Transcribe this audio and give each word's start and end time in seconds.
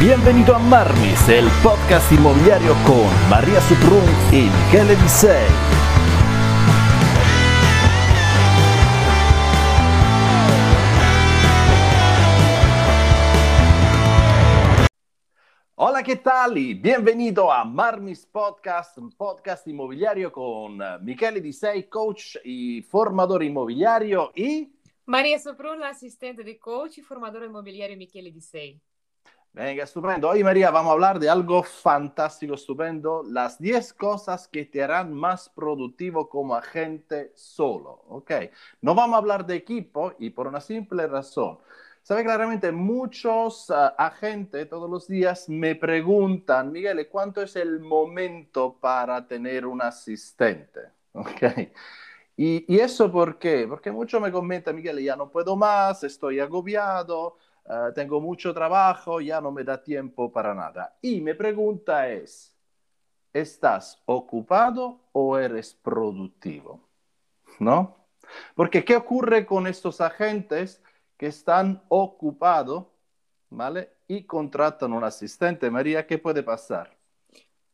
Bienvenido 0.00 0.54
a 0.54 0.60
Marmis, 0.60 1.28
el 1.28 1.48
podcast 1.60 2.12
inmobiliario 2.12 2.72
con 2.86 3.28
María 3.28 3.60
Suprun 3.62 4.04
y 4.30 4.42
Michele 4.48 4.94
Disei. 4.94 5.48
Hola, 15.74 16.04
¿qué 16.04 16.14
tal? 16.14 16.56
Y 16.56 16.74
bienvenido 16.74 17.50
a 17.50 17.64
Marmis 17.64 18.24
Podcast, 18.24 18.98
un 18.98 19.10
podcast 19.10 19.66
inmobiliario 19.66 20.30
con 20.30 20.78
Michele 21.04 21.40
Disei, 21.40 21.88
coach 21.88 22.36
y 22.44 22.82
formador 22.82 23.42
inmobiliario, 23.42 24.30
y 24.36 24.72
María 25.06 25.40
Soprun, 25.40 25.80
la 25.80 25.88
asistente 25.88 26.44
de 26.44 26.56
coach 26.56 26.98
y 26.98 27.02
formadora 27.02 27.46
inmobiliario 27.46 27.96
Michele 27.96 28.30
Disei. 28.30 28.80
Venga, 29.58 29.82
estupendo. 29.82 30.28
Hoy, 30.28 30.44
María, 30.44 30.70
vamos 30.70 30.90
a 30.90 30.92
hablar 30.92 31.18
de 31.18 31.28
algo 31.28 31.64
fantástico, 31.64 32.54
estupendo. 32.54 33.24
Las 33.28 33.58
10 33.58 33.92
cosas 33.92 34.46
que 34.46 34.64
te 34.66 34.84
harán 34.84 35.12
más 35.12 35.48
productivo 35.48 36.28
como 36.28 36.54
agente 36.54 37.32
solo. 37.34 38.04
¿Ok? 38.06 38.30
No 38.82 38.94
vamos 38.94 39.16
a 39.16 39.18
hablar 39.18 39.44
de 39.44 39.56
equipo 39.56 40.14
y 40.20 40.30
por 40.30 40.46
una 40.46 40.60
simple 40.60 41.08
razón. 41.08 41.58
Sabe 42.04 42.22
claramente, 42.22 42.70
muchos 42.70 43.68
uh, 43.70 43.90
agentes 43.98 44.68
todos 44.68 44.88
los 44.88 45.08
días 45.08 45.48
me 45.48 45.74
preguntan, 45.74 46.70
Miguel, 46.70 47.08
¿cuánto 47.08 47.42
es 47.42 47.56
el 47.56 47.80
momento 47.80 48.78
para 48.80 49.26
tener 49.26 49.66
un 49.66 49.82
asistente? 49.82 50.82
¿Ok? 51.14 51.42
Y, 52.36 52.64
y 52.72 52.78
eso 52.78 53.10
por 53.10 53.40
qué? 53.40 53.66
Porque 53.68 53.90
muchos 53.90 54.22
me 54.22 54.30
comentan, 54.30 54.76
Miguel, 54.76 55.00
ya 55.02 55.16
no 55.16 55.28
puedo 55.28 55.56
más, 55.56 56.04
estoy 56.04 56.38
agobiado, 56.38 57.36
uh, 57.68 57.92
tengo 57.94 58.20
mucho 58.20 58.52
trabajo, 58.52 59.20
ya 59.20 59.40
no 59.40 59.52
me 59.52 59.64
da 59.64 59.82
tiempo 59.82 60.32
para 60.32 60.54
nada. 60.54 60.98
Y 61.00 61.20
mi 61.20 61.34
pregunta 61.34 62.08
es, 62.08 62.56
¿estás 63.32 64.02
ocupado 64.06 65.08
o 65.12 65.38
eres 65.38 65.74
productivo? 65.74 66.80
¿No? 67.60 67.96
Porque 68.54 68.84
¿qué 68.84 68.96
ocurre 68.96 69.46
con 69.46 69.66
estos 69.66 70.00
agentes 70.00 70.82
que 71.16 71.26
están 71.26 71.82
ocupados, 71.88 72.86
¿vale? 73.50 73.92
Y 74.06 74.24
contratan 74.24 74.92
un 74.92 75.04
asistente. 75.04 75.70
María, 75.70 76.06
¿qué 76.06 76.18
puede 76.18 76.42
pasar? 76.42 76.96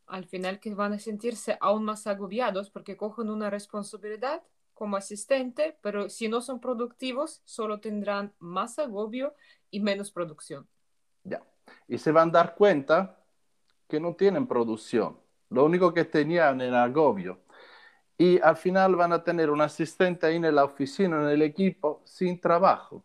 Al 0.06 0.24
final 0.24 0.60
que 0.60 0.74
van 0.74 0.94
a 0.94 0.98
sentirse 0.98 1.56
aún 1.60 1.84
más 1.84 2.06
agobiados 2.06 2.70
porque 2.70 2.96
cogen 2.96 3.30
una 3.30 3.50
responsabilidad 3.50 4.42
como 4.72 4.96
asistente, 4.96 5.78
pero 5.80 6.10
si 6.10 6.28
no 6.28 6.40
son 6.40 6.60
productivos, 6.60 7.42
solo 7.44 7.80
tendrán 7.80 8.34
más 8.38 8.78
agobio 8.78 9.34
y 9.74 9.80
menos 9.80 10.10
producción. 10.10 10.68
Ya. 11.24 11.42
Y 11.88 11.98
se 11.98 12.12
van 12.12 12.28
a 12.28 12.32
dar 12.32 12.54
cuenta 12.54 13.18
que 13.88 13.98
no 13.98 14.14
tienen 14.14 14.46
producción. 14.46 15.18
Lo 15.50 15.64
único 15.64 15.92
que 15.92 16.04
tenían 16.04 16.60
era 16.60 16.84
agobio. 16.84 17.40
Y 18.16 18.40
al 18.40 18.56
final 18.56 18.94
van 18.94 19.12
a 19.12 19.24
tener 19.24 19.50
un 19.50 19.60
asistente 19.60 20.26
ahí 20.26 20.36
en 20.36 20.54
la 20.54 20.64
oficina, 20.64 21.20
en 21.22 21.28
el 21.28 21.42
equipo, 21.42 22.02
sin 22.04 22.40
trabajo. 22.40 23.04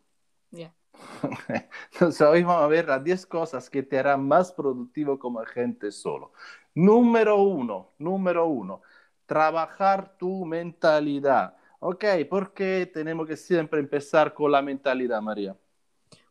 Yeah. 0.52 0.74
Entonces 1.94 2.22
hoy 2.22 2.44
vamos 2.44 2.64
a 2.64 2.68
ver 2.68 2.88
las 2.88 3.04
10 3.04 3.26
cosas 3.26 3.70
que 3.70 3.82
te 3.82 3.98
harán 3.98 4.28
más 4.28 4.52
productivo 4.52 5.18
como 5.18 5.40
agente 5.40 5.92
solo. 5.92 6.34
Número 6.76 7.42
uno, 7.42 7.94
número 7.98 8.46
uno, 8.46 8.82
trabajar 9.26 10.16
tu 10.18 10.46
mentalidad. 10.46 11.58
Ok, 11.80 12.06
¿por 12.30 12.54
qué 12.54 12.90
tenemos 12.94 13.28
que 13.28 13.38
siempre 13.38 13.80
empezar 13.80 14.34
con 14.34 14.52
la 14.52 14.62
mentalidad, 14.62 15.22
María? 15.22 15.56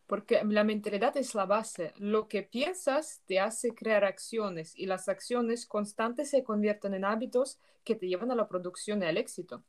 Porque 0.09 0.43
la 0.43 0.63
mentalidad 0.63 1.15
es 1.17 1.35
la 1.35 1.45
base. 1.45 1.93
Lo 1.97 2.27
que 2.27 2.41
piensas 2.41 3.21
te 3.27 3.39
hace 3.39 3.75
crear 3.75 4.03
acciones 4.03 4.73
y 4.75 4.87
las 4.87 5.07
acciones 5.07 5.67
constantes 5.67 6.31
se 6.31 6.43
convierten 6.43 6.95
en 6.95 7.05
hábitos 7.05 7.59
que 7.83 7.93
te 7.93 8.07
llevan 8.07 8.31
a 8.31 8.35
la 8.35 8.47
producción 8.47 9.03
y 9.03 9.05
al 9.05 9.17
éxito. 9.17 9.63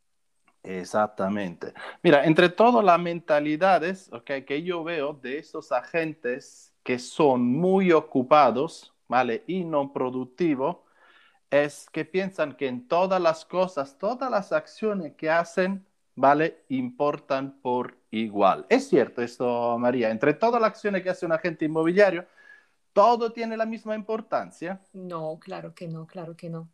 Exactamente. 0.62 1.75
Mira, 2.03 2.25
entre 2.25 2.48
todas 2.48 2.82
las 2.82 2.98
mentalidades 2.98 4.10
que 4.25 4.62
yo 4.62 4.82
veo 4.82 5.12
de 5.12 5.38
estos 5.38 5.72
agentes 5.72 6.72
que 6.82 6.98
son 6.98 7.43
muy 7.43 7.93
ocupados, 7.93 8.94
¿vale? 9.09 9.44
Y 9.47 9.64
no 9.64 9.93
productivos, 9.93 10.78
es 11.50 11.87
que 11.93 12.06
piensan 12.06 12.56
que 12.56 12.66
en 12.66 12.88
todas 12.88 13.20
las 13.20 13.44
cosas, 13.44 13.98
todas 13.98 14.31
las 14.31 14.53
acciones 14.53 15.14
que 15.16 15.28
hacen, 15.28 15.87
¿vale? 16.14 16.64
Importan 16.69 17.60
por 17.60 18.00
igual. 18.10 18.66
Es 18.69 18.88
cierto 18.88 19.22
esto, 19.22 19.78
María. 19.78 20.10
Entre 20.10 20.34
todas 20.34 20.60
las 20.60 20.71
acciones 20.71 21.03
que 21.03 21.10
hace 21.10 21.26
un 21.26 21.32
agente 21.32 21.65
inmobiliario, 21.65 22.26
¿todo 22.93 23.32
tiene 23.32 23.56
la 23.56 23.66
misma 23.66 23.94
importancia? 23.94 24.81
No, 24.93 25.38
claro 25.38 25.75
que 25.75 25.88
no, 25.88 26.06
claro 26.06 26.37
que 26.37 26.50
no. 26.50 26.69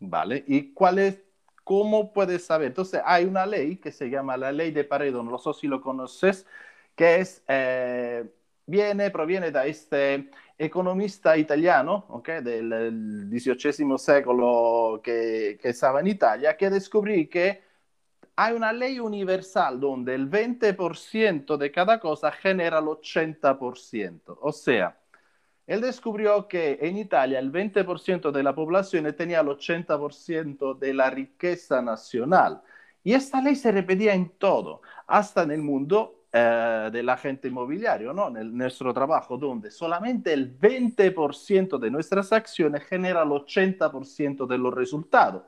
¿Vale? 0.00 0.44
¿Y 0.46 0.72
cuál 0.72 0.98
es, 0.98 1.22
cómo 1.64 2.12
puedes 2.12 2.44
saber? 2.44 2.68
Entonces, 2.68 3.00
hay 3.04 3.24
una 3.24 3.46
ley 3.46 3.76
que 3.76 3.92
se 3.92 4.10
llama 4.10 4.36
la 4.36 4.52
ley 4.52 4.70
de 4.70 4.84
Pareto, 4.84 5.22
no 5.22 5.38
sé 5.38 5.52
si 5.54 5.66
lo 5.66 5.80
conoces, 5.80 6.46
que 6.94 7.16
es, 7.20 7.42
eh, 7.48 8.24
viene, 8.66 9.10
proviene 9.10 9.50
de 9.50 9.68
este 9.68 10.30
economista 10.58 11.36
italiano, 11.36 12.06
okay, 12.08 12.42
del 12.42 13.28
XVIII 13.30 13.98
secolo 13.98 15.00
que, 15.02 15.58
que 15.60 15.68
estaba 15.70 16.00
en 16.00 16.08
Italia, 16.08 16.56
que 16.56 16.70
descubrí 16.70 17.28
que 17.28 17.65
hay 18.36 18.54
una 18.54 18.72
ley 18.72 19.00
universal 19.00 19.80
donde 19.80 20.14
el 20.14 20.30
20% 20.30 21.56
de 21.56 21.72
cada 21.72 21.98
cosa 21.98 22.30
genera 22.30 22.78
el 22.78 22.84
80%. 22.84 24.38
O 24.40 24.52
sea, 24.52 24.98
él 25.66 25.80
descubrió 25.80 26.46
que 26.46 26.78
en 26.80 26.98
Italia 26.98 27.38
el 27.38 27.50
20% 27.50 28.30
de 28.30 28.42
la 28.42 28.54
población 28.54 29.12
tenía 29.16 29.40
el 29.40 29.48
80% 29.48 30.78
de 30.78 30.94
la 30.94 31.10
riqueza 31.10 31.80
nacional. 31.82 32.62
Y 33.02 33.14
esta 33.14 33.40
ley 33.40 33.56
se 33.56 33.72
repetía 33.72 34.14
en 34.14 34.30
todo, 34.30 34.82
hasta 35.06 35.42
en 35.42 35.52
el 35.52 35.62
mundo 35.62 36.26
eh, 36.32 36.90
del 36.92 37.08
agente 37.08 37.48
inmobiliario, 37.48 38.12
¿no? 38.12 38.36
En 38.36 38.56
nuestro 38.56 38.92
trabajo, 38.92 39.38
donde 39.38 39.70
solamente 39.70 40.32
el 40.32 40.58
20% 40.58 41.78
de 41.78 41.90
nuestras 41.90 42.32
acciones 42.32 42.84
genera 42.84 43.22
el 43.22 43.30
80% 43.30 44.46
de 44.46 44.58
los 44.58 44.74
resultados. 44.74 45.44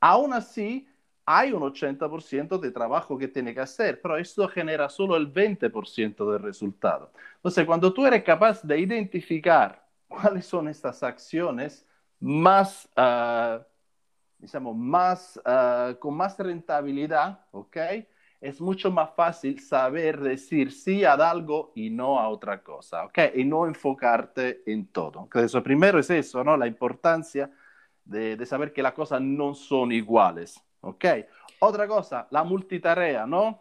Aún 0.00 0.32
así, 0.32 0.88
hay 1.26 1.52
un 1.52 1.62
80% 1.62 2.58
de 2.58 2.70
trabajo 2.70 3.16
que 3.16 3.28
tiene 3.28 3.54
que 3.54 3.60
hacer, 3.60 4.00
pero 4.00 4.16
esto 4.16 4.46
genera 4.48 4.88
solo 4.88 5.16
el 5.16 5.32
20% 5.32 6.30
del 6.32 6.42
resultado. 6.42 7.12
Entonces, 7.36 7.64
cuando 7.64 7.92
tú 7.92 8.06
eres 8.06 8.22
capaz 8.22 8.62
de 8.62 8.78
identificar 8.78 9.86
cuáles 10.08 10.46
son 10.46 10.68
estas 10.68 11.02
acciones 11.02 11.86
más, 12.20 12.88
uh, 12.96 13.62
digamos, 14.38 14.76
más, 14.76 15.40
uh, 15.44 15.98
con 15.98 16.14
más 16.14 16.38
rentabilidad, 16.38 17.46
¿ok? 17.52 17.76
Es 18.40 18.60
mucho 18.60 18.90
más 18.90 19.10
fácil 19.14 19.58
saber 19.60 20.20
decir 20.20 20.70
sí 20.72 21.04
a 21.04 21.14
algo 21.14 21.72
y 21.74 21.88
no 21.88 22.18
a 22.20 22.28
otra 22.28 22.62
cosa, 22.62 23.04
¿ok? 23.06 23.18
Y 23.34 23.44
no 23.44 23.66
enfocarte 23.66 24.62
en 24.66 24.86
todo. 24.88 25.22
Entonces, 25.24 25.62
primero 25.62 25.98
es 25.98 26.10
eso, 26.10 26.44
¿no? 26.44 26.56
La 26.56 26.66
importancia 26.66 27.50
de, 28.04 28.36
de 28.36 28.46
saber 28.46 28.74
que 28.74 28.82
las 28.82 28.92
cosas 28.92 29.22
no 29.22 29.54
son 29.54 29.92
iguales. 29.92 30.62
¿Ok? 30.84 31.04
Otra 31.60 31.88
cosa, 31.88 32.28
la 32.30 32.44
multitarea, 32.44 33.26
¿no? 33.26 33.60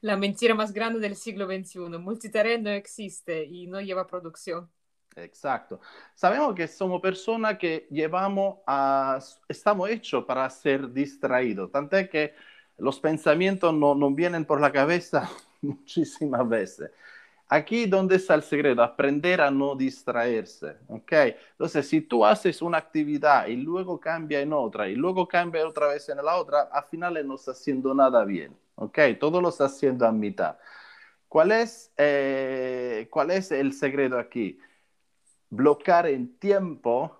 La 0.00 0.16
mentira 0.16 0.54
más 0.54 0.72
grande 0.72 0.98
del 0.98 1.14
siglo 1.14 1.46
XXI. 1.46 1.98
Multitarea 1.98 2.58
no 2.58 2.70
existe 2.70 3.44
y 3.44 3.68
no 3.68 3.80
lleva 3.80 4.06
producción. 4.06 4.68
Exacto. 5.14 5.80
Sabemos 6.14 6.54
que 6.54 6.66
somos 6.66 7.00
personas 7.00 7.58
que 7.58 7.86
llevamos 7.90 8.58
a, 8.66 9.18
estamos 9.48 9.88
hechos 9.90 10.24
para 10.24 10.48
ser 10.50 10.92
distraídos, 10.92 11.70
tanto 11.70 11.96
es 11.96 12.08
que 12.08 12.34
los 12.76 13.00
pensamientos 13.00 13.74
no, 13.74 13.94
no 13.94 14.10
vienen 14.12 14.44
por 14.44 14.60
la 14.60 14.72
cabeza 14.72 15.28
muchísimas 15.62 16.48
veces. 16.48 16.90
Aquí 17.50 17.86
donde 17.86 18.16
está 18.16 18.34
el 18.34 18.42
secreto, 18.42 18.82
aprender 18.82 19.40
a 19.40 19.50
no 19.50 19.74
distraerse, 19.74 20.76
¿ok? 20.88 21.12
Entonces, 21.52 21.88
si 21.88 22.02
tú 22.02 22.24
haces 22.24 22.60
una 22.60 22.76
actividad 22.76 23.46
y 23.46 23.56
luego 23.56 23.98
cambia 23.98 24.40
en 24.40 24.52
otra 24.52 24.86
y 24.88 24.94
luego 24.94 25.26
cambia 25.26 25.66
otra 25.66 25.88
vez 25.88 26.06
en 26.10 26.18
la 26.18 26.36
otra, 26.36 26.62
al 26.70 26.84
final 26.84 27.26
no 27.26 27.36
está 27.36 27.52
haciendo 27.52 27.94
nada 27.94 28.24
bien, 28.26 28.54
¿ok? 28.74 28.98
Todo 29.18 29.40
lo 29.40 29.48
está 29.48 29.64
haciendo 29.64 30.06
a 30.06 30.12
mitad. 30.12 30.58
¿Cuál 31.28 31.52
es, 31.52 31.92
eh, 31.96 33.08
¿Cuál 33.10 33.30
es 33.30 33.50
el 33.52 33.72
secreto 33.72 34.18
aquí? 34.18 34.58
Bloquear 35.50 36.08
en 36.08 36.38
tiempo, 36.38 37.18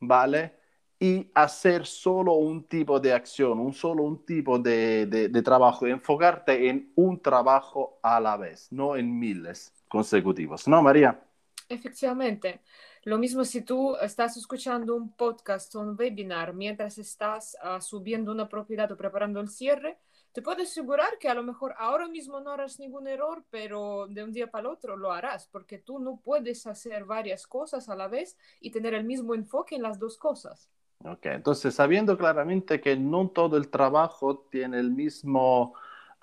¿vale? 0.00 0.54
Y 0.98 1.30
hacer 1.34 1.86
solo 1.86 2.34
un 2.34 2.64
tipo 2.64 3.00
de 3.00 3.12
acción, 3.12 3.58
un 3.58 3.72
solo 3.72 4.04
un 4.04 4.24
tipo 4.24 4.58
de, 4.58 5.06
de, 5.06 5.42
trabajo, 5.42 5.86
enfocarte 5.86 6.68
en 6.68 6.92
un 6.94 7.20
trabajo 7.20 7.98
a 8.02 8.20
la 8.20 8.36
vez, 8.36 8.68
no 8.70 8.96
en 8.96 9.18
miles 9.18 9.72
consecutivos. 9.88 10.66
¿No, 10.68 10.82
María? 10.82 11.20
Efectivamente. 11.68 12.60
Lo 13.04 13.18
mismo 13.18 13.44
si 13.44 13.60
tú 13.60 13.96
estás 13.96 14.36
escuchando 14.38 14.94
un 14.94 15.12
podcast 15.12 15.74
o 15.74 15.80
un 15.80 15.94
webinar 15.98 16.54
mientras 16.54 16.96
estás 16.96 17.54
uh, 17.62 17.80
subiendo 17.80 18.32
una 18.32 18.48
propiedad 18.48 18.90
o 18.92 18.96
preparando 18.96 19.40
el 19.40 19.50
cierre, 19.50 19.98
te 20.32 20.42
puedo 20.42 20.62
asegurar 20.62 21.18
que 21.20 21.28
a 21.28 21.34
lo 21.34 21.42
mejor 21.42 21.74
ahora 21.78 22.08
mismo 22.08 22.40
no 22.40 22.50
harás 22.50 22.80
ningún 22.80 23.06
error, 23.06 23.44
pero 23.50 24.06
de 24.08 24.24
un 24.24 24.32
día 24.32 24.50
para 24.50 24.62
el 24.62 24.66
otro 24.74 24.96
lo 24.96 25.12
harás, 25.12 25.46
porque 25.46 25.78
tú 25.78 25.98
no 25.98 26.20
puedes 26.24 26.66
hacer 26.66 27.04
varias 27.04 27.46
cosas 27.46 27.88
a 27.88 27.94
la 27.94 28.08
vez 28.08 28.36
y 28.60 28.70
tener 28.70 28.94
el 28.94 29.04
mismo 29.04 29.34
enfoque 29.34 29.76
en 29.76 29.82
las 29.82 29.98
dos 29.98 30.16
cosas. 30.16 30.70
Ok, 31.06 31.26
entonces 31.26 31.74
sabiendo 31.74 32.16
claramente 32.16 32.80
que 32.80 32.96
no 32.96 33.28
todo 33.28 33.58
el 33.58 33.68
trabajo 33.68 34.46
tiene 34.50 34.78
el 34.80 34.90
mismo 34.90 35.74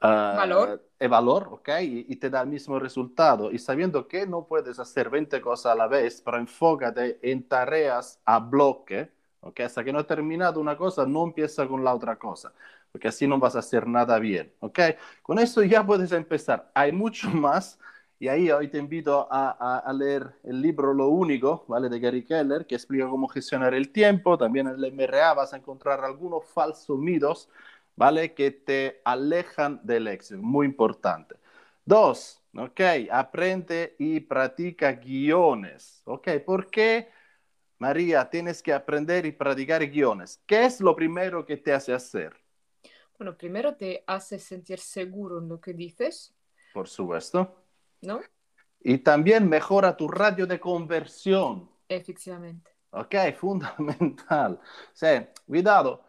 uh, 0.01 0.07
valor, 0.07 0.83
el 0.98 1.10
valor 1.10 1.50
ok, 1.51 1.69
y, 1.81 2.06
y, 2.10 2.16
te 2.16 2.31
da 2.31 2.42
el 2.42 2.48
mismo 2.48 2.80
resultado, 2.80 3.51
y 3.51 3.60
sabiendo 3.60 4.07
que 4.07 4.25
no 4.25 4.48
puedes 4.48 4.80
hacer 4.80 5.12
20 5.12 5.39
cosas 5.39 5.74
a 5.74 5.75
la 5.75 5.88
vez, 5.88 6.24
pero 6.25 6.38
enfócate 6.38 7.19
en 7.22 7.48
tareas 7.48 8.19
a 8.25 8.39
bloque, 8.39 9.12
ok, 9.42 9.60
hasta 9.60 9.83
que 9.83 9.94
no 9.94 10.00
he 10.00 10.04
terminado 10.04 10.60
una 10.60 10.75
cosa, 10.75 11.06
no 11.06 11.25
empieza 11.25 11.68
con 11.68 11.84
la 11.84 11.94
otra 11.94 12.18
cosa, 12.18 12.51
porque 12.92 13.07
así 13.10 13.27
no 13.27 13.38
vas 13.38 13.56
a 13.56 13.60
hacer 13.60 13.86
nada 13.86 14.18
bien, 14.18 14.51
ok, 14.62 14.80
con 15.22 15.38
eso 15.38 15.62
ya 15.62 15.86
puedes 15.86 16.12
empezar, 16.12 16.72
hay 16.74 16.92
mucho 16.92 17.30
más 17.30 17.77
y 18.21 18.27
ahí 18.27 18.51
hoy 18.51 18.68
te 18.68 18.77
invito 18.77 19.27
a, 19.31 19.57
a, 19.59 19.79
a, 19.79 19.94
leer 19.94 20.31
el 20.44 20.62
libro 20.62 20.94
Lo 20.94 21.07
Único, 21.07 21.65
¿vale? 21.68 21.89
De 21.89 22.00
Gary 22.00 22.23
Keller, 22.23 22.68
que 22.68 22.75
explica 22.75 23.09
cómo 23.09 23.27
gestionar 23.27 23.73
el 23.73 23.91
tiempo. 23.91 24.38
También 24.38 24.68
en 24.68 24.75
el 24.75 24.94
MRA 24.94 25.33
vas 25.33 25.53
a 25.53 25.57
encontrar 25.57 26.06
algunos 26.06 26.45
falsos 26.45 27.00
mitos, 27.00 27.50
¿vale? 27.95 28.35
Que 28.35 28.51
te 28.51 29.01
alejan 29.06 29.79
del 29.81 30.07
éxito. 30.07 30.39
Muy 30.39 30.68
importante. 30.68 31.33
Dos, 31.83 32.44
¿ok? 32.56 32.79
Aprende 33.12 33.95
y 33.97 34.19
practica 34.19 34.91
guiones, 34.91 36.03
¿ok? 36.06 36.29
¿Por 36.45 36.69
qué, 36.69 37.09
María, 37.79 38.29
tienes 38.29 38.62
que 38.62 38.71
aprender 38.71 39.25
y 39.25 39.31
practicar 39.31 39.83
guiones? 39.88 40.39
¿Qué 40.45 40.65
es 40.65 40.79
lo 40.79 40.95
primero 40.95 41.44
que 41.44 41.57
te 41.57 41.74
hace 41.74 41.91
hacer? 41.91 42.35
Bueno, 43.17 43.35
primero 43.35 43.74
te 43.74 44.03
hace 44.06 44.38
sentir 44.38 44.77
seguro 44.77 45.39
en 45.39 45.50
lo 45.50 45.59
que 45.59 45.74
dices. 45.74 46.35
Por 46.71 46.88
supuesto. 46.88 47.61
¿No? 48.01 48.21
Y 48.83 48.98
también 49.00 49.48
mejora 49.48 49.95
tu 49.95 50.07
radio 50.07 50.48
de 50.48 50.59
conversión. 50.59 51.69
Efectivamente. 51.88 52.71
Ok, 52.92 53.15
fundamental. 53.39 54.59
Sea, 54.94 55.31
cuidado. 55.45 56.03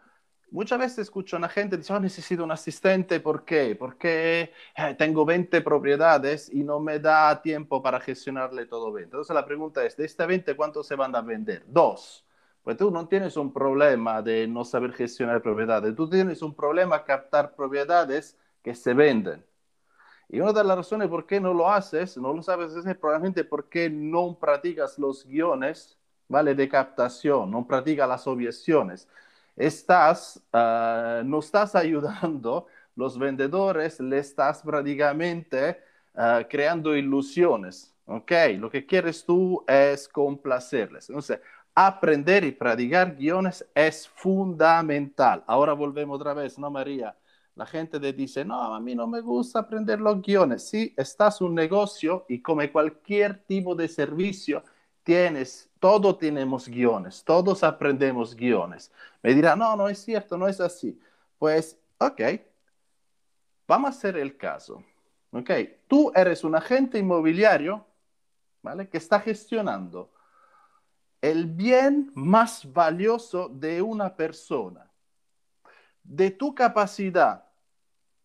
Muchas 0.50 0.78
veces 0.78 0.98
escucho 0.98 1.36
a 1.36 1.38
una 1.38 1.48
gente 1.48 1.78
dice, 1.78 1.94
oh, 1.94 2.00
necesito 2.00 2.44
un 2.44 2.50
asistente, 2.50 3.20
¿por 3.20 3.44
qué? 3.44 3.74
Porque 3.74 4.52
eh, 4.76 4.94
tengo 4.98 5.24
20 5.24 5.62
propiedades 5.62 6.50
y 6.52 6.62
no 6.62 6.78
me 6.78 6.98
da 6.98 7.40
tiempo 7.40 7.82
para 7.82 8.00
gestionarle 8.00 8.66
todo 8.66 8.92
20. 8.92 9.06
Entonces 9.06 9.34
la 9.34 9.46
pregunta 9.46 9.82
es, 9.84 9.96
de 9.96 10.04
este 10.04 10.26
20, 10.26 10.54
¿cuántos 10.54 10.86
se 10.86 10.94
van 10.94 11.16
a 11.16 11.22
vender? 11.22 11.64
Dos. 11.66 12.26
Pues 12.62 12.76
tú 12.76 12.90
no 12.90 13.08
tienes 13.08 13.36
un 13.38 13.52
problema 13.52 14.20
de 14.20 14.46
no 14.46 14.64
saber 14.64 14.92
gestionar 14.92 15.40
propiedades, 15.42 15.96
tú 15.96 16.08
tienes 16.08 16.42
un 16.42 16.54
problema 16.54 17.02
captar 17.04 17.54
propiedades 17.54 18.36
que 18.62 18.74
se 18.74 18.92
venden. 18.94 19.44
Y 20.32 20.40
una 20.40 20.52
de 20.54 20.64
las 20.64 20.78
razones 20.78 21.08
por 21.08 21.26
qué 21.26 21.38
no 21.40 21.52
lo 21.52 21.70
haces, 21.70 22.16
no 22.16 22.32
lo 22.32 22.42
sabes 22.42 22.74
hacer, 22.74 22.98
probablemente 22.98 23.44
porque 23.44 23.90
no 23.90 24.34
practicas 24.38 24.98
los 24.98 25.26
guiones, 25.26 25.98
¿vale? 26.26 26.54
De 26.54 26.68
captación, 26.70 27.50
no 27.50 27.66
practicas 27.66 28.08
las 28.08 28.26
objeciones. 28.26 29.06
Estás, 29.56 30.42
uh, 30.54 31.22
no 31.22 31.40
estás 31.40 31.74
ayudando 31.76 32.66
los 32.96 33.18
vendedores, 33.18 34.00
le 34.00 34.18
estás 34.18 34.62
prácticamente 34.62 35.82
uh, 36.14 36.42
creando 36.48 36.96
ilusiones, 36.96 37.94
¿ok? 38.06 38.32
Lo 38.58 38.70
que 38.70 38.86
quieres 38.86 39.26
tú 39.26 39.62
es 39.68 40.08
complacerles. 40.08 41.10
Entonces, 41.10 41.40
aprender 41.74 42.44
y 42.44 42.52
practicar 42.52 43.16
guiones 43.16 43.66
es 43.74 44.08
fundamental. 44.08 45.44
Ahora 45.46 45.74
volvemos 45.74 46.16
otra 46.18 46.32
vez, 46.32 46.58
¿no, 46.58 46.70
María? 46.70 47.14
La 47.54 47.66
gente 47.66 48.00
te 48.00 48.12
dice, 48.12 48.44
no, 48.44 48.74
a 48.74 48.80
mí 48.80 48.94
no 48.94 49.06
me 49.06 49.20
gusta 49.20 49.60
aprender 49.60 50.00
los 50.00 50.22
guiones. 50.22 50.68
Sí, 50.68 50.94
estás 50.96 51.40
un 51.42 51.54
negocio 51.54 52.24
y 52.28 52.40
como 52.40 52.62
cualquier 52.72 53.44
tipo 53.44 53.74
de 53.74 53.88
servicio, 53.88 54.64
tienes, 55.02 55.70
todos 55.78 56.18
tenemos 56.18 56.68
guiones, 56.68 57.22
todos 57.24 57.62
aprendemos 57.62 58.34
guiones. 58.34 58.90
Me 59.22 59.34
dirá, 59.34 59.54
no, 59.54 59.76
no 59.76 59.88
es 59.88 59.98
cierto, 59.98 60.38
no 60.38 60.48
es 60.48 60.60
así. 60.60 60.98
Pues, 61.38 61.78
ok, 61.98 62.20
vamos 63.68 63.88
a 63.88 63.98
hacer 63.98 64.16
el 64.16 64.36
caso. 64.36 64.82
Ok, 65.32 65.50
tú 65.88 66.10
eres 66.14 66.44
un 66.44 66.54
agente 66.54 66.98
inmobiliario, 66.98 67.84
¿vale? 68.62 68.88
Que 68.88 68.98
está 68.98 69.20
gestionando 69.20 70.10
el 71.20 71.46
bien 71.46 72.10
más 72.14 72.70
valioso 72.72 73.48
de 73.48 73.82
una 73.82 74.14
persona 74.16 74.91
de 76.02 76.30
tu 76.30 76.54
capacidad 76.54 77.44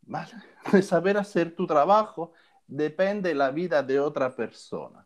¿vale? 0.01 0.31
de 0.71 0.81
saber 0.81 1.17
hacer 1.17 1.55
tu 1.55 1.67
trabajo 1.67 2.33
depende 2.67 3.33
la 3.33 3.51
vida 3.51 3.81
de 3.81 3.99
otra 3.99 4.35
persona. 4.35 5.05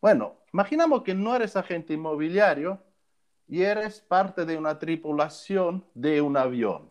Bueno, 0.00 0.36
imaginamos 0.52 1.02
que 1.02 1.14
no 1.14 1.34
eres 1.34 1.56
agente 1.56 1.94
inmobiliario 1.94 2.82
y 3.48 3.62
eres 3.62 4.00
parte 4.00 4.44
de 4.44 4.56
una 4.56 4.78
tripulación 4.78 5.84
de 5.94 6.20
un 6.20 6.36
avión. 6.36 6.90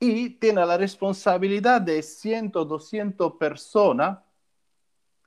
Y 0.00 0.30
tiene 0.30 0.64
la 0.64 0.76
responsabilidad 0.76 1.80
de 1.80 2.02
100, 2.02 2.52
200 2.52 3.32
personas 3.34 4.18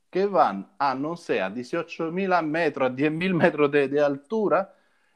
que 0.09 0.25
van 0.25 0.71
a, 0.77 0.93
no 0.95 1.15
sé, 1.15 1.41
a 1.41 1.49
18.000 1.49 2.43
metros, 2.43 2.89
a 2.89 2.93
10.000 2.93 3.33
metros 3.33 3.71
de, 3.71 3.99
altura, 4.01 4.75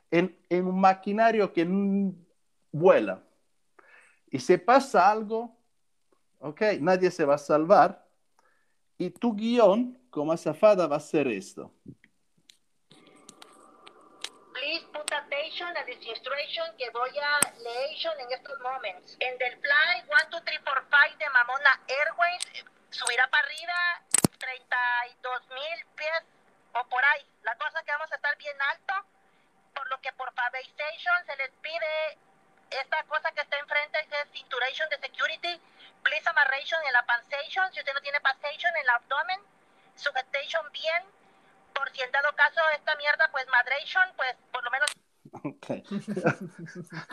en, 0.10 0.36
un 0.50 0.80
maquinario 0.80 1.52
que 1.52 1.66
vuela. 2.75 3.24
Y 4.30 4.39
si 4.39 4.57
pasa 4.57 5.10
algo, 5.10 5.56
ok, 6.39 6.62
nadie 6.80 7.10
se 7.10 7.25
va 7.25 7.36
a 7.36 7.38
salvar. 7.38 8.06
Y 8.98 9.10
tu 9.10 9.36
guion 9.36 9.98
como 10.10 10.31
azafada 10.31 10.88
va 10.88 10.98
a 10.98 11.00
ser 11.00 11.27
esto. 11.27 11.72
Please 14.54 14.86
put 14.92 15.12
attention 15.12 15.68
a 15.77 15.86
this 15.86 16.00
instruction 16.06 16.66
que 16.77 16.89
voy 16.92 17.12
a 17.19 17.39
leer 17.60 17.95
en 18.19 18.31
estos 18.31 18.60
momentos. 18.60 19.18
En 19.19 19.38
del 19.38 19.54
fly 19.60 20.04
1, 20.07 20.12
2, 20.31 20.42
3, 20.44 20.60
4, 20.63 20.83
5 21.12 21.18
de 21.19 21.30
Mamona 21.30 21.81
Airways 21.88 22.66
subirá 22.89 23.28
para 23.30 23.45
arriba 23.45 23.75
32 24.39 25.50
mil 25.50 25.80
pies 25.95 26.24
o 26.74 26.88
por 26.88 27.04
ahí. 27.04 27.25
La 27.44 27.56
cosa 27.57 27.83
que 27.83 27.92
vamos 27.92 28.12
a 28.12 28.16
estar 28.16 28.38
bien 28.38 28.56
alto, 28.74 28.94
por 29.75 29.89
lo 29.89 30.00
que 30.01 30.12
por 30.13 30.33
Favation 30.33 31.19
se 31.25 31.36
les 31.36 31.51
pide 31.62 32.18
esta 32.69 33.03
cosa 33.07 33.31
que 33.31 33.41
está 33.41 33.57
enfrente 33.59 34.00
es 34.00 34.29
cinturation 34.31 34.89
de 34.89 34.97
security, 35.00 35.62
please 36.03 36.27
amarration 36.29 36.79
en 36.85 36.94
la 36.94 37.06
pansation, 37.06 37.71
si 37.73 37.79
usted 37.79 37.94
no 37.94 38.01
tiene 38.01 38.19
pansation 38.21 38.71
en 38.75 38.81
el 38.81 38.89
abdomen, 38.89 39.39
sujetation 39.95 40.63
bien, 40.71 41.03
por 41.73 41.89
si 41.91 42.01
en 42.01 42.12
dado 42.12 42.29
caso 42.35 42.62
esta 42.75 42.95
mierda, 42.95 43.29
pues 43.31 43.45
madration, 43.51 44.04
pues 44.16 44.35
por 44.51 44.63
lo 44.63 44.71
menos... 44.71 44.92
Okay. 45.44 45.83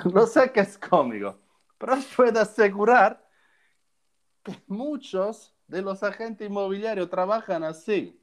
no 0.13 0.27
sé 0.27 0.53
qué 0.53 0.61
es 0.61 0.79
cómico, 0.79 1.41
pero 1.79 1.95
os 1.95 2.05
puedo 2.07 2.41
asegurar 2.41 3.27
que 4.43 4.63
muchos 4.67 5.55
de 5.67 5.83
los 5.83 6.03
agentes 6.03 6.49
inmobiliarios 6.49 7.09
trabajan 7.09 7.65
así, 7.65 8.21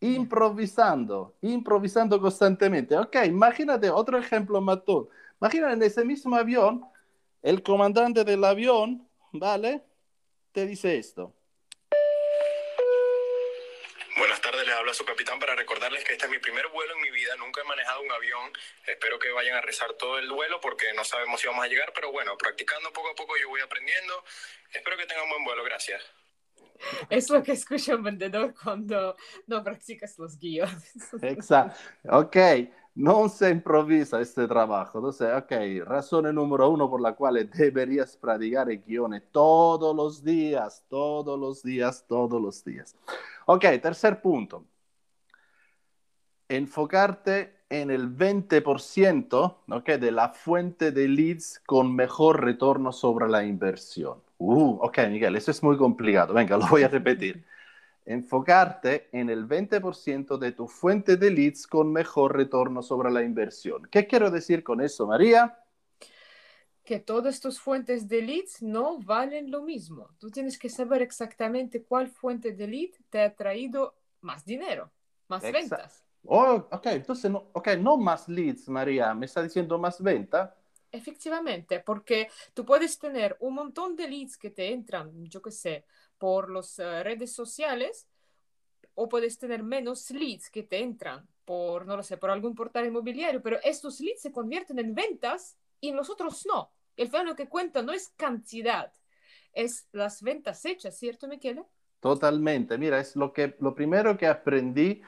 improvisando, 0.00 1.36
improvisando 1.40 2.20
constantemente. 2.20 2.96
Ok, 2.96 3.16
imagínate 3.26 3.90
otro 3.90 4.18
ejemplo, 4.18 4.60
Matón. 4.60 5.08
Imagina 5.40 5.72
en 5.72 5.82
ese 5.82 6.04
mismo 6.04 6.34
avión, 6.34 6.84
el 7.42 7.62
comandante 7.62 8.24
del 8.24 8.42
avión, 8.42 9.08
¿vale? 9.30 9.84
Te 10.50 10.66
dice 10.66 10.98
esto. 10.98 11.32
Buenas 14.16 14.40
tardes, 14.40 14.66
les 14.66 14.74
habla 14.74 14.92
su 14.94 15.04
capitán 15.04 15.38
para 15.38 15.54
recordarles 15.54 16.02
que 16.02 16.14
este 16.14 16.24
es 16.24 16.30
mi 16.32 16.40
primer 16.40 16.66
vuelo 16.68 16.92
en 16.94 17.02
mi 17.02 17.10
vida, 17.10 17.36
nunca 17.36 17.60
he 17.60 17.64
manejado 17.64 18.02
un 18.02 18.10
avión, 18.10 18.50
espero 18.84 19.20
que 19.20 19.30
vayan 19.30 19.56
a 19.56 19.60
rezar 19.60 19.92
todo 19.92 20.18
el 20.18 20.28
vuelo 20.32 20.60
porque 20.60 20.86
no 20.96 21.04
sabemos 21.04 21.40
si 21.40 21.46
vamos 21.46 21.64
a 21.64 21.68
llegar, 21.68 21.92
pero 21.94 22.10
bueno, 22.10 22.36
practicando 22.36 22.92
poco 22.92 23.10
a 23.10 23.14
poco 23.14 23.36
yo 23.40 23.48
voy 23.48 23.60
aprendiendo, 23.60 24.24
espero 24.72 24.96
que 24.96 25.06
tengan 25.06 25.22
un 25.24 25.30
buen 25.30 25.44
vuelo, 25.44 25.62
gracias. 25.62 26.02
Es 27.10 27.30
lo 27.30 27.42
que 27.44 27.52
escucha 27.52 27.94
un 27.94 28.02
vendedor 28.02 28.54
cuando 28.60 29.16
no 29.46 29.62
practicas 29.62 30.18
los 30.18 30.36
guiones. 30.36 31.12
Exacto. 31.22 31.78
Ok, 32.08 32.36
no 32.98 33.28
se 33.28 33.50
improvisa 33.50 34.20
este 34.20 34.48
trabajo. 34.48 34.98
Entonces, 34.98 35.28
ok, 35.32 35.86
razón 35.88 36.34
número 36.34 36.68
uno 36.68 36.90
por 36.90 37.00
la 37.00 37.12
cual 37.12 37.48
deberías 37.48 38.16
practicar 38.16 38.68
el 38.70 38.82
guion 38.82 39.22
todos 39.30 39.94
los 39.94 40.24
días, 40.24 40.84
todos 40.88 41.38
los 41.38 41.62
días, 41.62 42.04
todos 42.08 42.42
los 42.42 42.64
días. 42.64 42.96
Ok, 43.46 43.66
tercer 43.80 44.20
punto. 44.20 44.64
Enfocarte 46.48 47.58
en 47.70 47.92
el 47.92 48.08
20% 48.16 49.56
okay, 49.70 49.98
de 49.98 50.10
la 50.10 50.30
fuente 50.30 50.90
de 50.90 51.06
leads 51.06 51.62
con 51.66 51.94
mejor 51.94 52.42
retorno 52.42 52.90
sobre 52.90 53.28
la 53.28 53.44
inversión. 53.44 54.18
Uh, 54.38 54.78
ok, 54.80 54.98
Miguel, 55.08 55.36
eso 55.36 55.52
es 55.52 55.62
muy 55.62 55.76
complicado. 55.76 56.34
Venga, 56.34 56.56
lo 56.56 56.66
voy 56.66 56.82
a 56.82 56.88
repetir 56.88 57.44
enfocarte 58.08 59.08
en 59.12 59.30
el 59.30 59.46
20% 59.46 60.38
de 60.38 60.52
tu 60.52 60.66
fuente 60.66 61.16
de 61.16 61.30
leads 61.30 61.66
con 61.66 61.92
mejor 61.92 62.36
retorno 62.36 62.82
sobre 62.82 63.10
la 63.10 63.22
inversión. 63.22 63.86
¿Qué 63.90 64.06
quiero 64.06 64.30
decir 64.30 64.64
con 64.64 64.80
eso, 64.80 65.06
María? 65.06 65.58
que 66.84 66.98
todas 67.00 67.34
estas 67.34 67.60
fuentes 67.60 68.08
de 68.08 68.22
leads 68.22 68.62
no 68.62 68.98
valen 68.98 69.50
lo 69.50 69.62
mismo. 69.62 70.08
Tú 70.18 70.30
tienes 70.30 70.58
que 70.58 70.70
saber 70.70 71.02
exactamente 71.02 71.82
cuál 71.84 72.08
fuente 72.08 72.52
de 72.52 72.66
lead 72.66 72.90
te 73.10 73.20
ha 73.20 73.34
traído 73.36 73.94
más 74.22 74.44
dinero, 74.46 74.90
más 75.28 75.42
Exacto. 75.44 75.76
ventas. 75.76 76.04
Oh, 76.24 76.66
ok, 76.70 76.86
entonces 76.86 77.30
no, 77.30 77.50
okay, 77.52 77.80
no 77.80 77.98
más 77.98 78.26
leads, 78.28 78.68
María, 78.68 79.14
me 79.14 79.26
está 79.26 79.42
diciendo 79.42 79.78
más 79.78 80.02
venta. 80.02 80.56
Efectivamente, 80.90 81.80
porque 81.80 82.30
tú 82.54 82.64
puedes 82.64 82.98
tener 82.98 83.36
un 83.40 83.54
montón 83.54 83.94
de 83.94 84.08
leads 84.08 84.38
que 84.38 84.50
te 84.50 84.72
entran, 84.72 85.26
yo 85.26 85.42
qué 85.42 85.50
sé, 85.50 85.84
por 86.18 86.50
las 86.50 86.78
eh, 86.78 87.02
redes 87.02 87.32
sociales, 87.32 88.06
o 88.94 89.08
puedes 89.08 89.38
tener 89.38 89.62
menos 89.62 90.10
leads 90.10 90.50
que 90.50 90.64
te 90.64 90.80
entran 90.80 91.26
por, 91.44 91.86
no 91.86 91.96
lo 91.96 92.02
sé, 92.02 92.16
por 92.16 92.30
algún 92.30 92.54
portal 92.54 92.86
inmobiliario, 92.86 93.40
pero 93.40 93.58
estos 93.62 94.00
leads 94.00 94.20
se 94.20 94.32
convierten 94.32 94.78
en 94.78 94.94
ventas 94.94 95.56
y 95.80 95.92
los 95.92 96.10
otros 96.10 96.44
no. 96.46 96.70
El 96.96 97.10
lo 97.24 97.36
que 97.36 97.48
cuenta 97.48 97.80
no 97.80 97.92
es 97.92 98.12
cantidad, 98.16 98.92
es 99.52 99.88
las 99.92 100.20
ventas 100.22 100.64
hechas, 100.64 100.98
¿cierto, 100.98 101.28
Michele? 101.28 101.64
Totalmente. 102.00 102.76
Mira, 102.76 102.98
es 103.00 103.16
lo 103.16 103.32
que 103.32 103.56
lo 103.60 103.74
primero 103.74 104.16
que 104.16 104.26
aprendí 104.26 105.00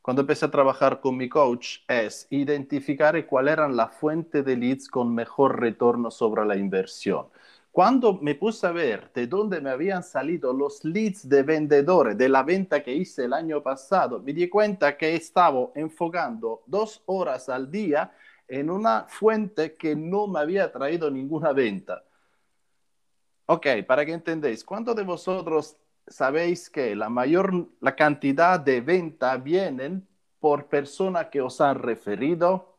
cuando 0.00 0.22
empecé 0.22 0.46
a 0.46 0.50
trabajar 0.50 1.00
con 1.00 1.16
mi 1.16 1.28
coach 1.28 1.78
es 1.88 2.26
identificar 2.30 3.24
cuál 3.26 3.48
eran 3.48 3.76
la 3.76 3.88
fuente 3.88 4.42
de 4.42 4.56
leads 4.56 4.88
con 4.88 5.14
mejor 5.14 5.60
retorno 5.60 6.10
sobre 6.10 6.44
la 6.44 6.56
inversión. 6.56 7.28
Cuando 7.72 8.18
me 8.20 8.34
puse 8.34 8.66
a 8.66 8.70
ver 8.70 9.10
de 9.14 9.26
dónde 9.26 9.58
me 9.58 9.70
habían 9.70 10.02
salido 10.02 10.52
los 10.52 10.84
leads 10.84 11.26
de 11.26 11.42
vendedores 11.42 12.18
de 12.18 12.28
la 12.28 12.42
venta 12.42 12.82
que 12.82 12.94
hice 12.94 13.24
el 13.24 13.32
año 13.32 13.62
pasado, 13.62 14.20
me 14.20 14.34
di 14.34 14.46
cuenta 14.46 14.94
que 14.98 15.14
estaba 15.14 15.70
enfocando 15.74 16.62
dos 16.66 17.02
horas 17.06 17.48
al 17.48 17.70
día 17.70 18.12
en 18.46 18.68
una 18.68 19.06
fuente 19.08 19.74
que 19.74 19.96
no 19.96 20.26
me 20.26 20.40
había 20.40 20.70
traído 20.70 21.10
ninguna 21.10 21.54
venta. 21.54 22.04
Ok, 23.46 23.66
para 23.86 24.04
que 24.04 24.12
entendáis, 24.12 24.62
¿cuántos 24.64 24.94
de 24.94 25.04
vosotros 25.04 25.78
sabéis 26.06 26.68
que 26.68 26.94
la 26.94 27.08
mayor 27.08 27.68
la 27.80 27.96
cantidad 27.96 28.60
de 28.60 28.82
venta 28.82 29.38
vienen 29.38 30.06
por 30.40 30.66
personas 30.66 31.28
que 31.28 31.40
os 31.40 31.58
han 31.62 31.78
referido? 31.78 32.76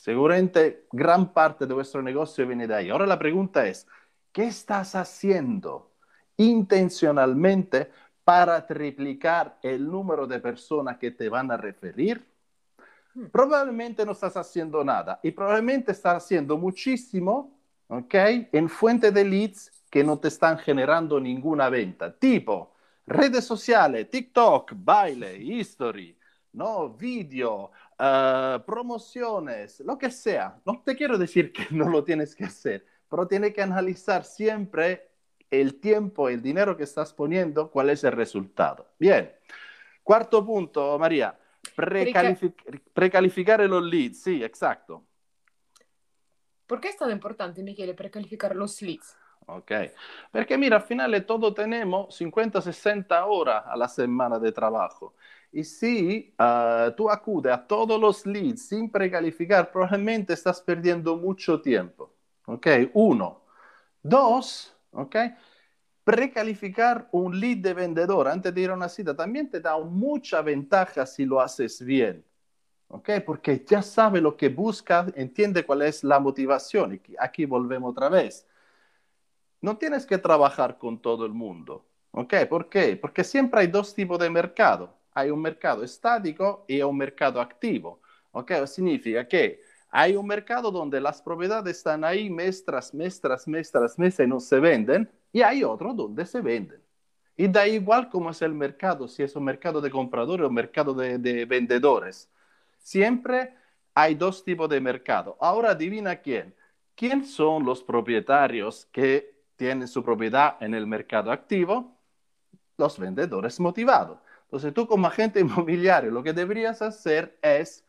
Seguramente 0.00 0.86
gran 0.92 1.32
parte 1.32 1.66
de 1.66 1.72
vuestro 1.74 2.02
negocio 2.02 2.46
viene 2.46 2.66
de 2.66 2.74
ahí. 2.74 2.90
Ahora 2.90 3.06
la 3.06 3.18
pregunta 3.18 3.66
es, 3.66 3.86
¿qué 4.32 4.44
estás 4.44 4.94
haciendo 4.94 5.92
intencionalmente 6.36 7.90
para 8.24 8.66
triplicar 8.66 9.58
el 9.62 9.86
número 9.86 10.26
de 10.26 10.40
personas 10.40 10.98
que 10.98 11.10
te 11.10 11.28
van 11.28 11.50
a 11.50 11.56
referir? 11.56 12.26
Probablemente 13.30 14.06
no 14.06 14.12
estás 14.12 14.36
haciendo 14.36 14.82
nada 14.82 15.20
y 15.22 15.30
probablemente 15.30 15.92
estás 15.92 16.24
haciendo 16.24 16.56
muchísimo, 16.56 17.58
¿ok? 17.88 18.14
En 18.52 18.68
fuente 18.68 19.10
de 19.10 19.24
leads 19.24 19.70
que 19.90 20.02
no 20.02 20.18
te 20.18 20.28
están 20.28 20.56
generando 20.58 21.20
ninguna 21.20 21.68
venta, 21.68 22.10
tipo 22.16 22.72
redes 23.06 23.44
sociales, 23.44 24.08
TikTok, 24.10 24.72
baile, 24.76 25.36
history, 25.36 26.16
¿no? 26.52 26.90
Video, 26.90 27.70
uh, 27.98 28.64
promociones, 28.64 29.80
lo 29.80 29.98
que 29.98 30.10
sea. 30.10 30.60
No 30.64 30.82
te 30.84 30.96
quiero 30.96 31.18
decir 31.18 31.52
que 31.52 31.66
no 31.70 31.88
lo 31.88 32.04
tienes 32.04 32.34
que 32.34 32.44
hacer, 32.44 32.86
pero 33.12 33.28
tienes 33.28 33.52
que 33.52 33.60
analizar 33.60 34.24
siempre 34.24 35.10
el 35.50 35.78
tiempo, 35.80 36.30
el 36.30 36.40
dinero 36.40 36.78
que 36.78 36.84
estás 36.84 37.12
poniendo, 37.12 37.70
cuál 37.70 37.90
es 37.90 38.02
el 38.04 38.12
resultado. 38.12 38.86
Bien. 38.98 39.30
Cuarto 40.02 40.42
punto, 40.46 40.98
María. 40.98 41.38
Precalific 41.76 42.80
precalificar 42.94 43.60
los 43.68 43.84
leads, 43.84 44.22
sí, 44.22 44.42
exacto. 44.42 45.04
¿Por 46.66 46.80
qué 46.80 46.88
es 46.88 46.96
tan 46.96 47.10
importante, 47.10 47.62
Michele, 47.62 47.92
precalificar 47.92 48.56
los 48.56 48.80
leads? 48.80 49.14
Ok, 49.44 49.72
perché 50.30 50.56
mira, 50.56 50.76
al 50.76 50.82
finale 50.82 51.20
todos 51.20 51.54
tenemos 51.54 52.18
50-60 52.18 53.26
horas 53.26 53.62
a 53.66 53.76
la 53.76 53.88
semana 53.88 54.38
de 54.38 54.52
trabajo. 54.52 55.16
Y 55.52 55.64
si 55.64 56.34
uh, 56.38 56.90
tú 56.96 57.10
acudes 57.10 57.52
a 57.52 57.66
todos 57.66 58.00
los 58.00 58.24
leads 58.24 58.68
sin 58.68 58.90
precalificar, 58.90 59.70
probablemente 59.70 60.32
estás 60.32 60.62
perdiendo 60.62 61.14
mucho 61.18 61.60
tiempo. 61.60 62.14
Ok, 62.46 62.66
uno. 62.94 63.42
Dos, 64.02 64.74
ok, 64.92 65.16
precalificar 66.04 67.08
un 67.12 67.38
lead 67.38 67.58
de 67.58 67.74
vendedor 67.74 68.28
antes 68.28 68.54
de 68.54 68.60
ir 68.62 68.70
a 68.70 68.74
una 68.74 68.88
cita 68.88 69.16
también 69.16 69.50
te 69.50 69.60
da 69.60 69.78
mucha 69.78 70.42
ventaja 70.42 71.06
si 71.06 71.24
lo 71.24 71.40
haces 71.40 71.84
bien. 71.84 72.24
¿ok? 72.88 73.10
Porque 73.26 73.64
ya 73.66 73.82
sabe 73.82 74.20
lo 74.20 74.36
que 74.36 74.48
busca, 74.50 75.06
entiende 75.16 75.64
cuál 75.64 75.82
es 75.82 76.04
la 76.04 76.20
motivación. 76.20 76.94
Y 76.94 77.14
aquí 77.18 77.46
volvemos 77.46 77.92
otra 77.92 78.08
vez. 78.08 78.46
No 79.60 79.78
tienes 79.78 80.04
que 80.06 80.18
trabajar 80.18 80.78
con 80.78 81.00
todo 81.00 81.24
el 81.24 81.32
mundo, 81.32 81.86
¿ok? 82.10 82.34
¿Por 82.48 82.68
qué? 82.68 82.96
Porque 82.96 83.24
siempre 83.24 83.60
hay 83.60 83.66
dos 83.68 83.94
tipos 83.94 84.18
de 84.18 84.28
mercado. 84.28 84.94
Hay 85.14 85.30
un 85.30 85.40
mercado 85.40 85.84
estático 85.84 86.64
y 86.68 86.82
un 86.82 86.96
mercado 86.96 87.40
activo, 87.40 88.00
¿ok? 88.32 88.66
Significa 88.66 89.26
que 89.28 89.60
hay 89.94 90.16
un 90.16 90.26
mercado 90.26 90.70
donde 90.70 91.02
las 91.02 91.20
propiedades 91.20 91.76
están 91.76 92.02
ahí 92.02 92.30
mes 92.30 92.64
tras 92.64 92.94
mes, 92.94 93.20
tras 93.20 93.46
y 93.46 94.26
no 94.26 94.40
se 94.40 94.58
venden, 94.58 95.08
y 95.30 95.42
hay 95.42 95.62
otro 95.62 95.92
donde 95.92 96.24
se 96.24 96.40
venden. 96.40 96.82
Y 97.36 97.46
da 97.46 97.68
igual 97.68 98.08
cómo 98.08 98.30
es 98.30 98.40
el 98.40 98.54
mercado, 98.54 99.06
si 99.06 99.22
es 99.22 99.36
un 99.36 99.44
mercado 99.44 99.82
de 99.82 99.90
compradores 99.90 100.44
o 100.44 100.48
un 100.48 100.54
mercado 100.54 100.94
de, 100.94 101.18
de 101.18 101.44
vendedores. 101.44 102.30
Siempre 102.78 103.54
hay 103.94 104.14
dos 104.14 104.42
tipos 104.42 104.68
de 104.70 104.80
mercado. 104.80 105.36
Ahora 105.38 105.72
adivina 105.72 106.16
quién. 106.16 106.54
¿Quién 106.94 107.26
son 107.26 107.64
los 107.64 107.82
propietarios 107.82 108.86
que 108.86 109.34
tienen 109.56 109.88
su 109.88 110.02
propiedad 110.02 110.56
en 110.60 110.72
el 110.72 110.86
mercado 110.86 111.30
activo? 111.30 111.98
Los 112.78 112.98
vendedores 112.98 113.60
motivados. 113.60 114.20
Entonces 114.44 114.72
tú 114.72 114.86
como 114.86 115.06
agente 115.06 115.40
inmobiliario 115.40 116.10
lo 116.10 116.22
que 116.22 116.32
deberías 116.32 116.80
hacer 116.80 117.38
es 117.42 117.84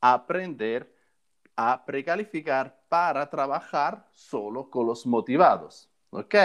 aprender 0.00 0.97
a 1.60 1.84
precalificar 1.84 2.72
para 2.88 3.28
trabajar 3.28 4.06
solo 4.12 4.70
con 4.70 4.86
los 4.86 5.04
motivados. 5.04 5.90
¿Ok? 6.10 6.36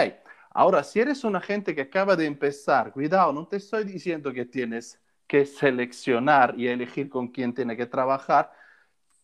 Ahora, 0.50 0.82
si 0.82 0.98
eres 0.98 1.22
un 1.22 1.36
agente 1.36 1.72
que 1.72 1.82
acaba 1.82 2.16
de 2.16 2.26
empezar, 2.26 2.90
cuidado, 2.92 3.32
no 3.32 3.46
te 3.46 3.58
estoy 3.58 3.84
diciendo 3.84 4.32
que 4.32 4.44
tienes 4.44 5.00
que 5.28 5.46
seleccionar 5.46 6.54
y 6.58 6.66
elegir 6.66 7.08
con 7.08 7.28
quién 7.28 7.54
tiene 7.54 7.76
que 7.76 7.86
trabajar, 7.86 8.50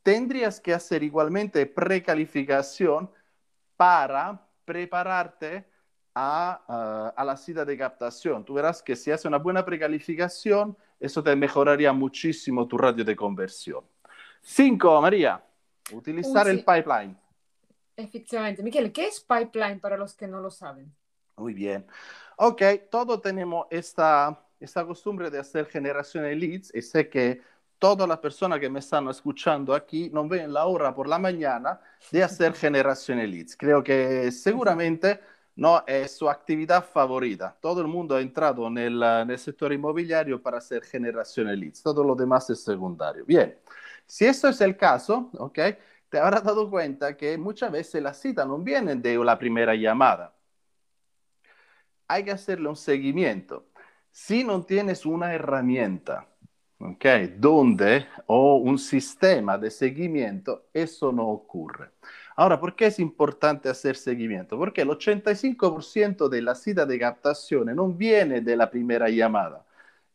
tendrías 0.05 0.61
que 0.61 0.73
hacer 0.73 1.03
igualmente 1.03 1.67
precalificación 1.67 3.11
para 3.77 4.47
prepararte 4.65 5.67
a, 6.15 7.13
a, 7.17 7.25
la 7.25 7.37
cita 7.37 7.65
de 7.65 7.77
captación. 7.77 8.45
Tú 8.45 8.55
verás 8.55 8.81
que 8.81 8.95
si 8.95 9.11
haces 9.11 9.27
una 9.27 9.39
buena 9.39 9.65
precalificación, 9.65 10.77
eso 11.01 11.21
te 11.21 11.35
mejoraría 11.35 11.93
muchísimo 11.93 12.69
tu 12.69 12.79
radio 12.79 13.05
de 13.05 13.17
conversión. 13.17 13.85
Cinco, 14.41 15.01
María, 15.03 15.43
utilizar 15.91 16.47
Uy, 16.47 16.53
el 16.53 16.59
sí. 16.59 16.65
pipeline. 16.65 17.17
Efectivamente. 17.97 18.63
Michele, 18.63 18.93
¿qué 18.93 19.07
es 19.07 19.21
pipeline 19.21 19.81
para 19.81 19.97
los 19.97 20.15
que 20.15 20.27
no 20.27 20.41
lo 20.41 20.51
saben? 20.51 20.95
Muy 21.37 21.55
bien. 21.55 21.87
Ok, 22.37 22.63
todos 22.91 23.21
tenemos 23.23 23.67
esta, 23.71 24.47
esta 24.59 24.85
costumbre 24.87 25.31
de 25.31 25.39
hacer 25.39 25.67
generación 25.67 26.25
de 26.25 26.35
leads 26.37 26.75
y 26.75 26.83
sé 26.83 27.09
que 27.09 27.43
todas 27.79 28.07
las 28.09 28.19
personas 28.19 28.61
que 28.61 28.69
me 28.69 28.81
están 28.81 29.09
escuchando 29.09 29.75
aquí 29.75 30.11
no 30.11 30.29
ven 30.29 30.53
la 30.53 30.67
hora 30.67 30.95
por 30.95 31.09
la 31.09 31.19
mañana 31.19 31.81
de 32.11 32.23
hacer 32.23 32.55
generación 32.55 33.19
de 33.19 33.27
leads. 33.27 33.57
Creo 33.57 33.83
que 33.83 34.31
seguramente 34.33 35.21
no 35.57 35.83
es 35.87 36.17
su 36.17 36.29
actividad 36.29 36.85
favorita. 36.85 37.57
Todo 37.61 37.81
el 37.81 37.89
mundo 37.89 38.17
ha 38.17 38.21
entrado 38.21 38.67
en 38.69 38.79
el, 38.79 39.03
en 39.03 39.31
el 39.31 39.39
sector 39.39 39.73
inmobiliario 39.73 40.43
para 40.43 40.59
hacer 40.59 40.83
generación 40.85 41.49
de 41.49 41.57
leads. 41.57 41.83
Todo 41.83 42.05
lo 42.05 42.15
demás 42.15 42.49
es 42.51 42.63
secundario. 42.63 43.25
Bien, 43.25 43.59
si 44.11 44.27
esto 44.27 44.49
es 44.49 44.61
el 44.61 44.77
caso, 44.77 45.31
ok, 45.39 45.59
te 46.09 46.19
habrás 46.19 46.43
dado 46.43 46.69
cuenta 46.69 47.17
que 47.17 47.39
muchas 47.39 47.71
veces 47.71 48.03
las 48.03 48.19
citas 48.21 48.45
no 48.45 48.59
vienen 48.59 49.01
de 49.01 49.17
la 49.17 49.39
primera 49.39 49.73
llamada. 49.77 50.35
Hay 52.09 52.25
que 52.25 52.33
hacerle 52.33 52.69
un 52.69 52.75
seguimiento. 52.75 53.67
Si 54.11 54.43
no 54.43 54.65
tienes 54.65 55.07
una 55.07 55.33
herramienta, 55.33 56.27
¿ok? 56.81 57.07
Donde 57.37 58.09
o 58.27 58.57
un 58.57 58.81
sistema 58.81 59.57
de 59.57 59.71
seguimiento, 59.71 60.67
eso 60.75 61.13
no 61.13 61.29
ocurre. 61.29 61.91
Ahora, 62.35 62.59
¿por 62.59 62.75
qué 62.75 62.87
es 62.87 62.99
importante 62.99 63.69
hacer 63.69 63.95
seguimiento? 63.95 64.59
Porque 64.59 64.83
el 64.83 64.89
85% 64.89 66.29
de 66.29 66.43
la 66.43 66.57
cita 66.57 66.85
de 66.85 66.99
captación 66.99 67.67
no 67.77 67.87
viene 67.87 68.41
de 68.41 68.57
la 68.57 68.69
primera 68.69 69.09
llamada, 69.09 69.65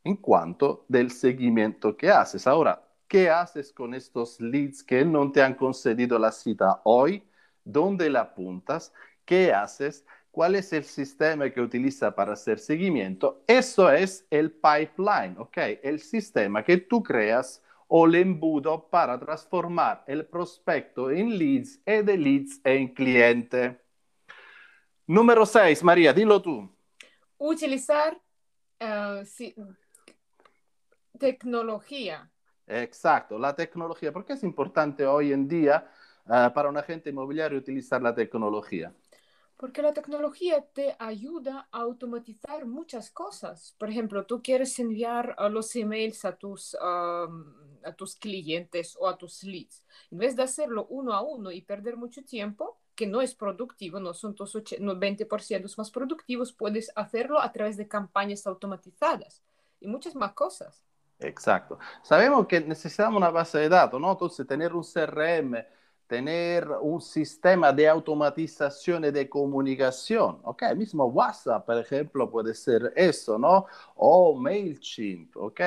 en 0.04 0.16
cuanto 0.16 0.84
del 0.86 1.10
seguimiento 1.10 1.96
que 1.96 2.10
haces. 2.10 2.46
Ahora, 2.46 2.85
¿qué 3.08 3.30
haces 3.30 3.72
con 3.72 3.94
estos 3.94 4.40
leads 4.40 4.82
que 4.82 5.04
no 5.04 5.30
te 5.32 5.42
han 5.42 5.54
concedido 5.54 6.18
la 6.18 6.32
cita 6.32 6.80
hoy? 6.84 7.22
¿Dónde 7.64 8.10
la 8.10 8.20
apuntas? 8.20 8.92
¿Qué 9.24 9.52
haces? 9.52 10.04
¿Cuál 10.30 10.54
es 10.54 10.72
el 10.72 10.84
sistema 10.84 11.48
que 11.50 11.60
utiliza 11.60 12.14
para 12.14 12.34
hacer 12.34 12.58
seguimiento? 12.58 13.42
Eso 13.46 13.90
es 13.90 14.26
el 14.30 14.52
pipeline, 14.52 15.36
¿ok? 15.38 15.56
El 15.82 15.98
sistema 16.00 16.62
que 16.62 16.76
tú 16.76 17.02
creas 17.02 17.62
o 17.88 18.06
el 18.06 18.16
embudo 18.16 18.88
para 18.88 19.18
transformar 19.18 20.04
el 20.06 20.26
prospecto 20.26 21.10
en 21.10 21.38
leads 21.38 21.80
y 21.86 22.02
de 22.02 22.18
leads 22.18 22.60
en 22.64 22.88
cliente. 22.88 23.80
Número 25.06 25.46
6, 25.46 25.82
María, 25.84 26.12
dilo 26.12 26.42
tú. 26.42 26.68
Utilizar 27.38 28.20
sí, 29.24 29.54
tecnología. 31.18 32.30
Exacto, 32.66 33.38
la 33.38 33.54
tecnología. 33.54 34.12
¿Por 34.12 34.24
qué 34.24 34.32
es 34.32 34.42
importante 34.42 35.06
hoy 35.06 35.32
en 35.32 35.46
día 35.46 35.88
uh, 36.24 36.52
para 36.52 36.68
un 36.68 36.76
agente 36.76 37.10
inmobiliario 37.10 37.58
utilizar 37.58 38.02
la 38.02 38.14
tecnología? 38.14 38.92
Porque 39.56 39.82
la 39.82 39.94
tecnología 39.94 40.66
te 40.74 40.96
ayuda 40.98 41.68
a 41.70 41.78
automatizar 41.78 42.66
muchas 42.66 43.10
cosas. 43.10 43.74
Por 43.78 43.88
ejemplo, 43.88 44.26
tú 44.26 44.42
quieres 44.42 44.78
enviar 44.80 45.36
uh, 45.38 45.48
los 45.48 45.74
emails 45.76 46.24
a 46.24 46.36
tus, 46.36 46.76
a 46.80 47.28
tus 47.96 48.16
clientes 48.16 48.96
o 48.98 49.08
a 49.08 49.16
tus 49.16 49.44
leads. 49.44 49.84
En 50.10 50.18
vez 50.18 50.34
de 50.34 50.42
hacerlo 50.42 50.86
uno 50.90 51.12
a 51.14 51.22
uno 51.22 51.52
y 51.52 51.62
perder 51.62 51.96
mucho 51.96 52.24
tiempo, 52.24 52.80
que 52.96 53.06
no 53.06 53.20
es 53.20 53.34
productivo, 53.34 54.00
no 54.00 54.14
son 54.14 54.34
tus 54.34 54.54
20% 54.54 55.76
más 55.76 55.90
productivos, 55.90 56.52
puedes 56.52 56.90
hacerlo 56.96 57.40
a 57.40 57.52
través 57.52 57.76
de 57.76 57.86
campañas 57.86 58.46
automatizadas 58.46 59.42
y 59.80 59.86
muchas 59.86 60.14
más 60.16 60.32
cosas. 60.32 60.85
Exacto. 61.18 61.78
Sabemos 62.02 62.46
que 62.46 62.60
necesitamos 62.60 63.16
una 63.16 63.30
base 63.30 63.58
de 63.58 63.68
datos, 63.70 64.00
¿no? 64.00 64.12
Entonces, 64.12 64.46
tener 64.46 64.74
un 64.74 64.84
CRM, 64.84 65.64
tener 66.06 66.68
un 66.82 67.00
sistema 67.00 67.72
de 67.72 67.88
automatización 67.88 69.02
de 69.02 69.28
comunicación, 69.28 70.40
¿ok? 70.44 70.62
Mismo 70.76 71.06
WhatsApp, 71.06 71.64
por 71.66 71.78
ejemplo, 71.78 72.30
puede 72.30 72.54
ser 72.54 72.92
eso, 72.96 73.38
¿no? 73.38 73.64
O 73.96 74.34
MailChimp, 74.38 75.34
¿ok? 75.38 75.60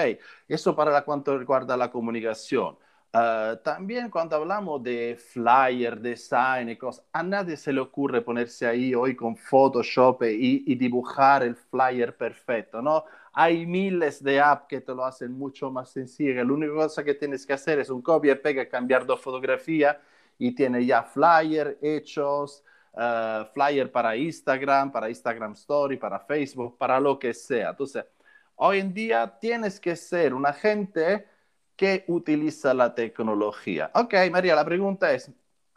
Eso 0.47 0.75
para 0.75 1.03
cuanto 1.03 1.37
recuerda 1.37 1.75
la 1.75 1.89
comunicación. 1.91 2.77
Uh, 3.11 3.57
también 3.63 4.11
cuando 4.11 4.35
hablamos 4.35 4.83
de 4.83 5.17
flyer, 5.17 5.99
design 5.99 6.69
y 6.69 6.77
cosas, 6.77 7.03
a 7.11 7.23
nadie 7.23 7.57
se 7.57 7.73
le 7.73 7.81
ocurre 7.81 8.21
ponerse 8.21 8.67
ahí 8.67 8.93
hoy 8.93 9.15
con 9.15 9.35
Photoshop 9.35 10.21
y, 10.25 10.63
y, 10.67 10.75
dibujar 10.75 11.41
el 11.41 11.55
flyer 11.55 12.15
perfecto, 12.15 12.83
¿no? 12.83 13.05
Hay 13.33 13.65
miles 13.65 14.23
de 14.23 14.39
apps 14.39 14.67
que 14.67 14.81
te 14.81 14.93
lo 14.93 15.03
hacen 15.05 15.31
mucho 15.31 15.71
más 15.71 15.89
sencillo. 15.89 16.43
La 16.43 16.53
única 16.53 16.73
cosa 16.73 17.03
que 17.03 17.15
tienes 17.15 17.47
que 17.47 17.53
hacer 17.53 17.79
es 17.79 17.89
un 17.89 18.03
copia 18.03 18.33
y 18.33 18.35
pega, 18.35 18.69
cambiar 18.69 19.07
dos 19.07 19.19
fotografías 19.21 19.97
y 20.37 20.53
tiene 20.53 20.85
ya 20.85 21.01
flyer 21.01 21.79
hechos, 21.81 22.63
uh, 22.93 23.45
flyer 23.53 23.91
para 23.91 24.15
Instagram, 24.15 24.91
para 24.91 25.09
Instagram 25.09 25.53
Story, 25.53 25.97
para 25.97 26.19
Facebook, 26.19 26.77
para 26.77 26.99
lo 26.99 27.17
que 27.17 27.33
sea. 27.33 27.71
Entonces, 27.71 28.05
hoy 28.55 28.79
en 28.79 28.93
día 28.93 29.39
tienes 29.39 29.79
que 29.79 29.95
ser 29.95 30.35
un 30.35 30.45
agente 30.45 31.25
que 31.79 32.03
utiliza 32.09 32.73
la 32.73 32.93
tecnología. 32.93 33.89
Ok, 33.95 34.13
María, 34.31 34.53
la 34.53 34.65
pregunta 34.65 35.13
es, 35.13 35.31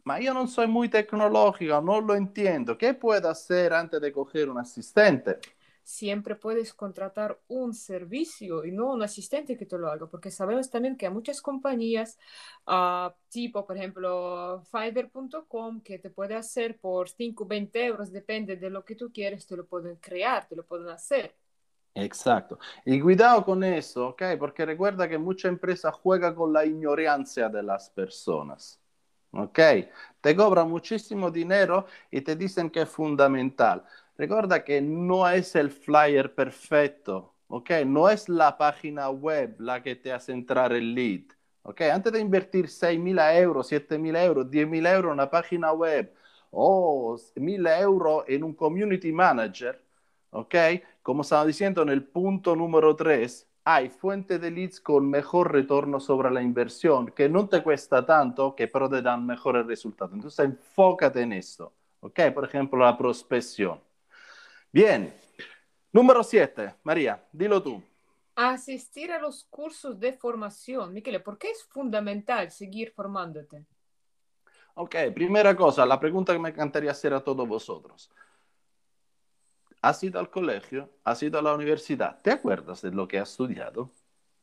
ma 0.05 0.19
yo 0.21 0.35
no 0.35 0.49
soy 0.49 0.67
muy 0.67 0.89
tecnológica, 0.89 1.81
no 1.81 2.01
lo 2.01 2.17
entiendo. 2.17 2.77
¿Qué 2.77 2.93
puedo 2.95 3.29
hacer 3.31 3.73
antes 3.73 4.01
de 4.01 4.13
coger 4.13 4.51
un 4.51 4.59
asistente? 4.59 5.39
Siempre 5.85 6.35
puedes 6.37 6.75
contratar 6.75 7.41
un 7.49 7.73
servicio 7.75 8.65
y 8.65 8.73
no 8.73 8.93
un 8.93 9.03
asistente 9.03 9.57
que 9.57 9.67
te 9.67 9.79
lo 9.79 9.89
haga, 9.91 10.07
porque 10.09 10.31
sabemos 10.31 10.71
también 10.71 10.97
que 10.97 11.07
hay 11.07 11.13
muchas 11.13 11.41
compañías, 11.43 12.19
uh, 12.67 13.11
tipo, 13.29 13.65
por 13.67 13.77
ejemplo, 13.77 14.63
Fiverr.com, 14.71 15.81
que 15.83 15.99
te 15.99 16.11
puede 16.11 16.35
hacer 16.37 16.79
por 16.79 17.09
5, 17.11 17.47
20 17.47 17.85
euros, 17.87 18.13
depende 18.13 18.57
de 18.57 18.71
lo 18.71 18.85
que 18.85 18.97
tú 18.97 19.13
quieres, 19.13 19.47
te 19.47 19.57
lo 19.57 19.67
pueden 19.67 19.97
crear, 19.97 20.49
te 20.49 20.57
lo 20.57 20.65
pueden 20.65 20.89
hacer. 20.89 21.35
Exacto. 21.95 22.59
Y 22.87 23.01
cuidado 23.01 23.45
con 23.45 23.63
eso, 23.65 24.09
¿ok? 24.09 24.23
Porque 24.39 24.65
recuerda 24.65 25.09
que 25.09 25.19
mucha 25.19 25.49
empresa 25.49 25.93
juega 25.93 26.35
con 26.35 26.53
la 26.53 26.65
ignorancia 26.65 27.49
de 27.51 27.63
las 27.63 27.91
personas. 27.91 28.79
¿Ok? 29.33 29.59
Te 30.21 30.37
cobran 30.37 30.71
muchísimo 30.71 31.31
dinero 31.31 31.87
y 32.11 32.21
te 32.23 32.37
dicen 32.37 32.71
que 32.71 32.83
es 32.83 32.89
fundamental. 32.89 33.85
Recuerda 34.17 34.65
que 34.65 34.81
no 34.83 35.29
es 35.29 35.57
el 35.57 35.71
flyer 35.71 36.35
perfecto, 36.35 37.35
¿ok? 37.49 37.71
No 37.87 38.11
es 38.11 38.29
la 38.29 38.57
página 38.59 39.11
web 39.11 39.57
la 39.61 39.83
que 39.83 39.97
te 39.97 40.13
hace 40.13 40.33
entrar 40.33 40.73
el 40.75 40.95
lead, 40.95 41.23
¿ok? 41.63 41.81
Antes 41.83 42.13
de 42.13 42.21
invertir 42.21 42.69
6.000 42.69 43.19
euros, 43.19 43.69
7.000 43.69 44.17
euros, 44.17 44.51
10.000 44.51 44.87
euros 44.87 45.11
en 45.11 45.15
una 45.15 45.31
página 45.31 45.73
web 45.73 46.15
o 46.51 47.17
1.000 47.37 47.67
euros 47.67 48.25
en 48.29 48.45
un 48.45 48.55
community 48.55 49.13
manager, 49.13 49.83
¿ok? 50.31 50.55
Como 51.03 51.23
estaba 51.23 51.45
diciendo 51.45 51.83
en 51.83 51.89
el 51.89 52.05
punto 52.05 52.55
número 52.55 52.95
3, 52.95 53.49
hay 53.65 53.89
fuentes 53.91 54.41
de 54.41 54.51
leads 54.51 54.81
con 54.81 55.09
mejor 55.09 55.53
retorno 55.53 55.99
sobre 55.99 56.31
la 56.31 56.43
inversión, 56.43 57.09
que 57.09 57.29
no 57.29 57.49
te 57.49 57.63
cuesta 57.63 58.07
tanto, 58.07 58.55
que 58.55 58.69
pero 58.69 58.89
te 58.89 59.03
dan 59.03 59.27
mejores 59.27 59.67
resultados. 59.67 60.15
Entonces, 60.15 60.45
enfócate 60.45 61.23
en 61.23 61.33
esto, 61.33 61.73
¿ok? 62.01 62.21
Por 62.33 62.45
ejemplo, 62.45 62.79
la 62.85 62.97
prospección. 62.97 63.81
Bien. 64.73 65.13
Número 65.93 66.23
7, 66.23 66.77
María, 66.85 67.23
dilo 67.33 67.63
tú. 67.63 67.83
Asistir 68.35 69.13
a 69.13 69.21
los 69.21 69.45
cursos 69.45 70.01
de 70.01 70.15
formación. 70.15 70.95
Miquel, 70.95 71.23
¿por 71.23 71.37
qué 71.37 71.51
es 71.51 71.65
fundamental 71.65 72.51
seguir 72.51 72.93
formándote? 72.93 73.67
Ok, 74.75 74.97
primera 75.15 75.55
cosa, 75.55 75.85
la 75.85 76.01
pregunta 76.01 76.33
que 76.33 76.39
me 76.39 76.49
encantaría 76.49 76.93
hacer 76.93 77.13
a 77.13 77.23
todos 77.23 77.47
vosotros. 77.47 78.11
Has 79.83 80.03
ido 80.05 80.21
al 80.21 80.31
colegio, 80.31 80.89
has 81.05 81.23
ido 81.23 81.39
a 81.39 81.43
la 81.43 81.55
universidad, 81.55 82.21
¿te 82.23 82.31
acuerdas 82.31 82.83
de 82.83 82.93
lo 82.93 83.07
que 83.09 83.19
has 83.19 83.31
estudiado? 83.31 83.91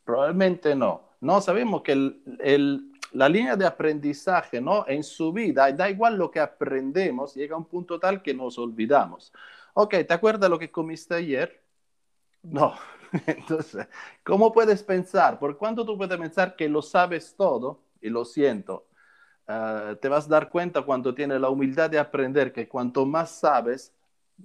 Probablemente 0.04 0.76
no. 0.76 1.10
No 1.22 1.42
sabemos 1.42 1.82
que 1.82 1.94
el, 1.94 2.22
el, 2.40 2.92
la 3.14 3.30
línea 3.30 3.56
de 3.56 3.66
aprendizaje, 3.66 4.62
¿no? 4.62 4.86
En 4.88 5.04
su 5.04 5.32
vida, 5.34 5.72
da 5.72 5.90
igual 5.90 6.18
lo 6.18 6.30
que 6.30 6.40
aprendemos, 6.40 7.36
llega 7.36 7.56
a 7.56 7.58
un 7.58 7.66
punto 7.66 8.00
tal 8.00 8.22
que 8.22 8.34
nos 8.34 8.58
olvidamos. 8.58 9.34
Ok, 9.74 9.96
¿te 10.08 10.14
acuerdas 10.14 10.50
lo 10.50 10.60
que 10.60 10.72
comiste 10.72 11.16
ayer? 11.16 11.64
No. 12.44 12.76
Entonces, 13.28 13.88
¿cómo 14.24 14.52
puedes 14.52 14.84
pensar? 14.84 15.40
¿Por 15.40 15.58
cuánto 15.58 15.86
tú 15.86 15.98
puedes 15.98 16.18
pensar 16.18 16.56
que 16.56 16.70
lo 16.70 16.82
sabes 16.82 17.36
todo? 17.36 17.82
Y 18.02 18.10
lo 18.10 18.24
siento, 18.26 18.88
uh, 19.48 19.96
te 19.96 20.08
vas 20.10 20.26
a 20.28 20.30
dar 20.30 20.50
cuenta 20.50 20.84
cuando 20.84 21.14
tienes 21.14 21.42
la 21.42 21.50
humildad 21.50 21.90
de 21.90 22.00
aprender 22.00 22.54
que 22.54 22.68
cuanto 22.68 23.06
más 23.06 23.32
sabes, 23.40 23.94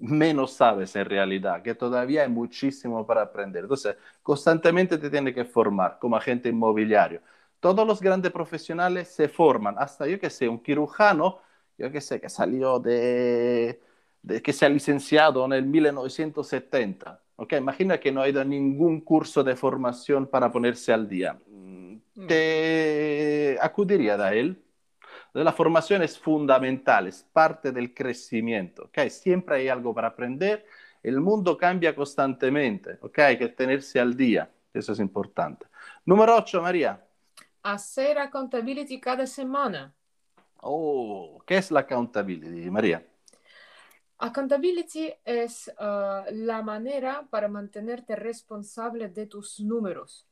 menos 0.00 0.52
sabes 0.52 0.94
en 0.96 1.04
realidad, 1.04 1.62
que 1.62 1.74
todavía 1.74 2.22
hay 2.22 2.28
muchísimo 2.28 3.06
para 3.06 3.22
aprender. 3.22 3.64
Entonces, 3.64 3.96
constantemente 4.22 4.98
te 4.98 5.10
tiene 5.10 5.32
que 5.34 5.44
formar 5.44 5.98
como 5.98 6.16
agente 6.16 6.48
inmobiliario. 6.48 7.20
Todos 7.60 7.86
los 7.86 8.00
grandes 8.00 8.32
profesionales 8.32 9.08
se 9.08 9.28
forman, 9.28 9.76
hasta 9.78 10.06
yo 10.06 10.18
que 10.20 10.30
sé, 10.30 10.48
un 10.48 10.62
cirujano, 10.62 11.38
yo 11.78 11.90
que 11.90 12.00
sé, 12.00 12.20
que 12.20 12.28
salió 12.28 12.78
de, 12.78 13.80
de 14.22 14.42
que 14.42 14.52
se 14.52 14.66
ha 14.66 14.68
licenciado 14.68 15.44
en 15.46 15.52
el 15.54 15.64
1970. 15.66 17.20
Okay, 17.36 17.58
imagina 17.58 17.98
que 17.98 18.12
no 18.12 18.22
ha 18.22 18.28
ido 18.28 18.40
a 18.40 18.44
ningún 18.44 19.00
curso 19.00 19.42
de 19.42 19.56
formación 19.56 20.26
para 20.26 20.52
ponerse 20.52 20.92
al 20.92 21.08
día. 21.08 21.38
Mm. 21.48 21.96
¿Te 22.28 23.58
acudiría 23.60 24.14
a 24.14 24.32
él? 24.34 24.63
La 25.34 25.52
formación 25.52 26.02
es 26.02 26.16
fundamental, 26.16 27.08
es 27.08 27.24
parte 27.24 27.72
del 27.72 27.92
crecimiento. 27.92 28.84
¿okay? 28.84 29.10
Siempre 29.10 29.56
hay 29.56 29.68
algo 29.68 29.92
para 29.92 30.08
aprender. 30.08 30.64
El 31.02 31.20
mundo 31.20 31.56
cambia 31.56 31.94
constantemente. 31.94 32.98
¿okay? 33.00 33.24
Hay 33.24 33.38
que 33.38 33.48
tenerse 33.48 33.98
al 33.98 34.16
día. 34.16 34.48
Eso 34.72 34.92
es 34.92 35.00
importante. 35.00 35.66
Número 36.04 36.36
8, 36.36 36.62
María. 36.62 37.04
Hacer 37.64 38.18
accountability 38.18 39.00
cada 39.00 39.26
semana. 39.26 39.92
Oh, 40.60 41.42
¿qué 41.44 41.58
es 41.58 41.70
la 41.72 41.80
accountability, 41.80 42.70
María? 42.70 43.04
Accountability 44.18 45.12
es 45.24 45.68
uh, 45.80 46.30
la 46.30 46.62
manera 46.62 47.26
para 47.28 47.48
mantenerte 47.48 48.14
responsable 48.14 49.08
de 49.08 49.26
tus 49.26 49.58
números. 49.58 50.26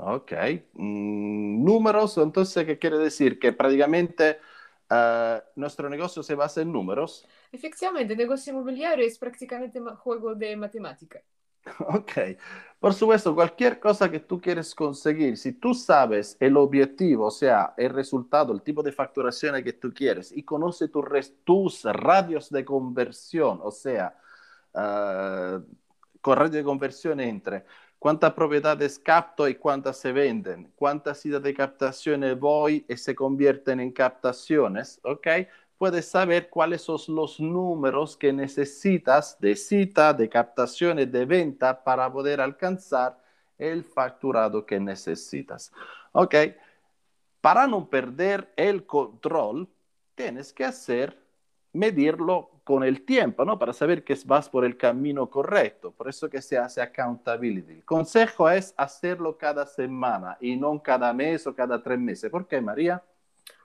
Ok. 0.00 0.32
Mm, 0.74 1.64
números, 1.64 2.16
entonces, 2.18 2.64
¿qué 2.64 2.78
quiere 2.78 2.98
decir? 2.98 3.38
Que 3.38 3.52
prácticamente 3.52 4.38
uh, 4.90 5.40
nuestro 5.56 5.88
negocio 5.90 6.22
se 6.22 6.36
basa 6.36 6.62
en 6.62 6.72
números. 6.72 7.26
Efectivamente, 7.50 8.12
el 8.12 8.18
negocio 8.18 8.52
inmobiliario 8.52 9.04
es 9.04 9.18
prácticamente 9.18 9.80
un 9.80 9.96
juego 9.96 10.34
de 10.34 10.56
matemática. 10.56 11.20
Ok. 11.80 12.12
Por 12.78 12.94
supuesto, 12.94 13.34
cualquier 13.34 13.80
cosa 13.80 14.10
que 14.10 14.20
tú 14.20 14.40
quieres 14.40 14.74
conseguir, 14.74 15.36
si 15.36 15.52
tú 15.52 15.74
sabes 15.74 16.36
el 16.40 16.56
objetivo, 16.56 17.26
o 17.26 17.30
sea, 17.30 17.74
el 17.76 17.90
resultado, 17.90 18.52
el 18.52 18.62
tipo 18.62 18.82
de 18.82 18.92
facturación 18.92 19.62
que 19.64 19.72
tú 19.72 19.92
quieres 19.92 20.30
y 20.32 20.44
conoces 20.44 20.90
tu 20.90 21.04
tus 21.44 21.82
radios 21.84 22.50
de 22.50 22.64
conversión, 22.64 23.58
o 23.62 23.70
sea, 23.72 24.16
uh, 24.74 25.60
con 26.20 26.36
radio 26.36 26.58
de 26.58 26.64
conversión 26.64 27.20
entre 27.20 27.64
cuántas 27.98 28.32
propiedades 28.32 28.98
capto 28.98 29.48
y 29.48 29.54
cuántas 29.54 29.96
se 29.96 30.12
venden, 30.12 30.72
cuántas 30.76 31.18
citas 31.18 31.42
de 31.42 31.54
captaciones 31.54 32.38
voy 32.38 32.84
y 32.88 32.96
se 32.96 33.14
convierten 33.14 33.80
en 33.80 33.92
captaciones, 33.92 35.00
¿ok? 35.02 35.26
Puedes 35.76 36.08
saber 36.08 36.48
cuáles 36.48 36.82
son 36.82 36.98
los 37.14 37.38
números 37.38 38.16
que 38.16 38.32
necesitas 38.32 39.38
de 39.40 39.54
cita, 39.54 40.12
de 40.12 40.28
captaciones, 40.28 41.10
de 41.10 41.24
venta 41.24 41.84
para 41.84 42.12
poder 42.12 42.40
alcanzar 42.40 43.18
el 43.58 43.84
facturado 43.84 44.66
que 44.66 44.80
necesitas. 44.80 45.72
¿Ok? 46.12 46.34
para 47.40 47.66
no 47.66 47.88
perder 47.88 48.52
el 48.56 48.84
control, 48.84 49.68
tienes 50.14 50.52
que 50.52 50.64
hacer, 50.64 51.18
medirlo 51.72 52.50
con 52.68 52.84
el 52.84 53.02
tiempo, 53.06 53.46
¿no? 53.46 53.58
Para 53.58 53.72
saber 53.72 54.04
que 54.04 54.14
vas 54.26 54.46
por 54.50 54.62
el 54.62 54.76
camino 54.76 55.30
correcto. 55.30 55.90
Por 55.90 56.06
eso 56.06 56.28
que 56.28 56.42
se 56.42 56.58
hace 56.58 56.82
accountability. 56.82 57.72
El 57.72 57.84
consejo 57.86 58.50
es 58.50 58.74
hacerlo 58.76 59.38
cada 59.38 59.64
semana 59.64 60.36
y 60.38 60.54
no 60.54 60.82
cada 60.82 61.14
mes 61.14 61.46
o 61.46 61.54
cada 61.54 61.82
tres 61.82 61.98
meses. 61.98 62.30
¿Por 62.30 62.46
qué, 62.46 62.60
María? 62.60 63.02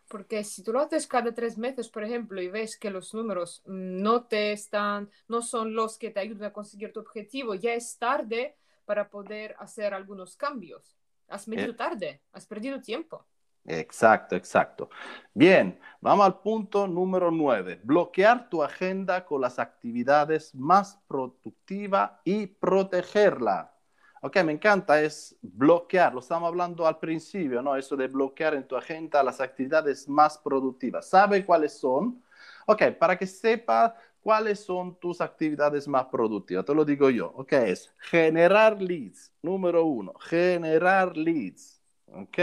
Porque 0.08 0.46
si 0.46 0.64
tú 0.64 0.72
lo 0.72 0.80
haces 0.80 1.06
cada 1.06 1.34
tres 1.34 1.58
meses, 1.58 1.90
por 1.90 2.06
ejemplo, 2.06 2.42
y 2.42 2.48
ves 2.48 2.78
que 2.78 2.92
los 2.92 3.14
números 3.14 3.62
no 3.66 4.24
te 4.24 4.54
están, 4.54 5.10
no 5.28 5.42
son 5.42 5.74
los 5.76 5.98
que 5.98 6.10
te 6.12 6.22
ayudan 6.22 6.46
a 6.46 6.54
conseguir 6.54 6.94
tu 6.94 7.02
objetivo, 7.02 7.56
ya 7.56 7.74
es 7.74 7.98
tarde 7.98 8.56
para 8.86 9.10
poder 9.10 9.56
hacer 9.60 9.94
algunos 9.94 10.38
cambios. 10.38 10.96
Has 11.28 11.50
medido 11.50 11.72
Eh. 11.72 11.76
tarde, 11.76 12.22
has 12.32 12.46
perdido 12.46 12.80
tiempo. 12.82 13.26
Exacto, 13.66 14.36
exacto. 14.36 14.90
Bien, 15.34 15.80
vamos 16.02 16.26
al 16.26 16.40
punto 16.42 16.86
número 16.86 17.32
nueve. 17.32 17.80
Bloquear 17.84 18.50
tu 18.50 18.62
agenda 18.62 19.26
con 19.26 19.40
las 19.42 19.58
actividades 19.58 20.54
más 20.54 21.00
productivas 21.08 22.12
y 22.26 22.48
protegerla. 22.48 23.74
Ok, 24.22 24.38
me 24.44 24.52
encanta, 24.54 25.02
es 25.02 25.36
bloquear, 25.42 26.14
lo 26.14 26.20
estamos 26.20 26.48
hablando 26.48 26.86
al 26.88 27.00
principio, 27.00 27.62
¿no? 27.62 27.76
Eso 27.76 27.96
de 27.96 28.08
bloquear 28.08 28.54
en 28.54 28.68
tu 28.68 28.76
agenda 28.76 29.24
las 29.24 29.40
actividades 29.42 30.08
más 30.10 30.38
productivas. 30.38 31.10
¿Sabe 31.10 31.46
cuáles 31.46 31.78
son? 31.78 32.22
Ok, 32.66 32.84
para 33.00 33.18
que 33.18 33.28
sepa 33.28 33.96
cuáles 34.22 34.60
son 34.62 34.96
tus 35.00 35.20
actividades 35.22 35.88
más 35.88 36.06
productivas, 36.06 36.66
te 36.66 36.74
lo 36.76 36.86
digo 36.86 37.10
yo. 37.10 37.32
Ok, 37.36 37.54
es 37.54 37.94
generar 38.00 38.82
leads, 38.82 39.34
número 39.42 39.86
uno, 39.86 40.14
generar 40.20 41.16
leads. 41.18 41.82
Ok. 42.08 42.40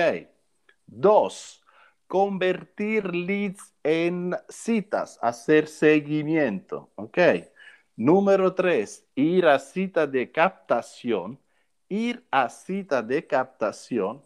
Dos, 0.92 1.62
convertir 2.08 3.14
leads 3.14 3.72
en 3.84 4.34
citas, 4.48 5.20
hacer 5.22 5.68
seguimiento. 5.68 6.90
Ok. 6.96 7.18
Número 7.94 8.52
tres, 8.54 9.06
ir 9.14 9.46
a 9.46 9.60
cita 9.60 10.06
de 10.06 10.32
captación. 10.32 11.38
Ir 11.88 12.24
a 12.30 12.48
cita 12.48 13.02
de 13.02 13.24
captación. 13.24 14.20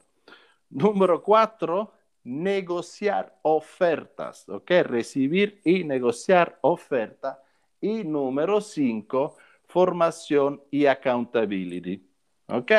Número 0.70 1.22
cuatro, 1.22 1.92
negociar 2.22 3.38
ofertas. 3.42 4.48
Ok. 4.48 4.70
Recibir 4.84 5.60
y 5.64 5.84
negociar 5.84 6.58
oferta. 6.62 7.42
Y 7.80 8.04
número 8.04 8.62
cinco, 8.62 9.36
formación 9.66 10.62
y 10.70 10.86
accountability. 10.86 12.02
Ok. 12.46 12.72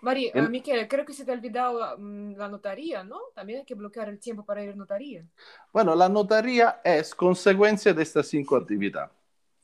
María, 0.00 0.32
En- 0.34 0.50
Miquel, 0.50 0.88
creo 0.88 1.04
que 1.06 1.12
se 1.12 1.24
te 1.24 1.30
ha 1.30 1.34
olvidado 1.34 1.96
mm, 1.98 2.36
la 2.36 2.48
notaría, 2.48 3.04
¿no? 3.04 3.18
También 3.34 3.60
hay 3.60 3.64
que 3.66 3.74
bloquear 3.74 4.08
el 4.08 4.18
tiempo 4.20 4.44
para 4.44 4.62
ir 4.64 4.70
a 4.70 4.74
notaría. 4.76 5.26
Bueno, 5.72 5.94
la 5.96 6.08
notaría 6.08 6.80
es 6.84 7.14
consecuencia 7.14 7.92
de 7.94 8.02
estas 8.02 8.28
cinco 8.28 8.56
actividades. 8.56 9.10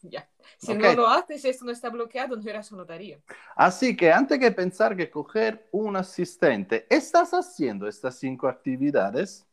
Ya. 0.02 0.28
Si 0.58 0.74
Ok. 0.74 0.84
no 0.84 0.92
lo 0.92 1.06
haces, 1.08 1.44
esto 1.44 1.64
no 1.64 1.72
está 1.72 1.90
bloqueado, 1.90 2.36
no 2.36 2.42
irás 2.48 2.72
a 2.72 2.76
notaría. 2.76 3.20
Así 3.56 3.96
que 3.96 4.12
antes 4.12 4.38
que 4.38 4.52
pensar 4.52 4.96
que 4.96 5.10
coger 5.10 5.68
un 5.72 5.96
asistente, 5.96 6.86
¿estás 6.88 7.32
haciendo 7.32 7.88
estas 7.88 8.16
cinco 8.18 8.46
actividades? 8.48 9.44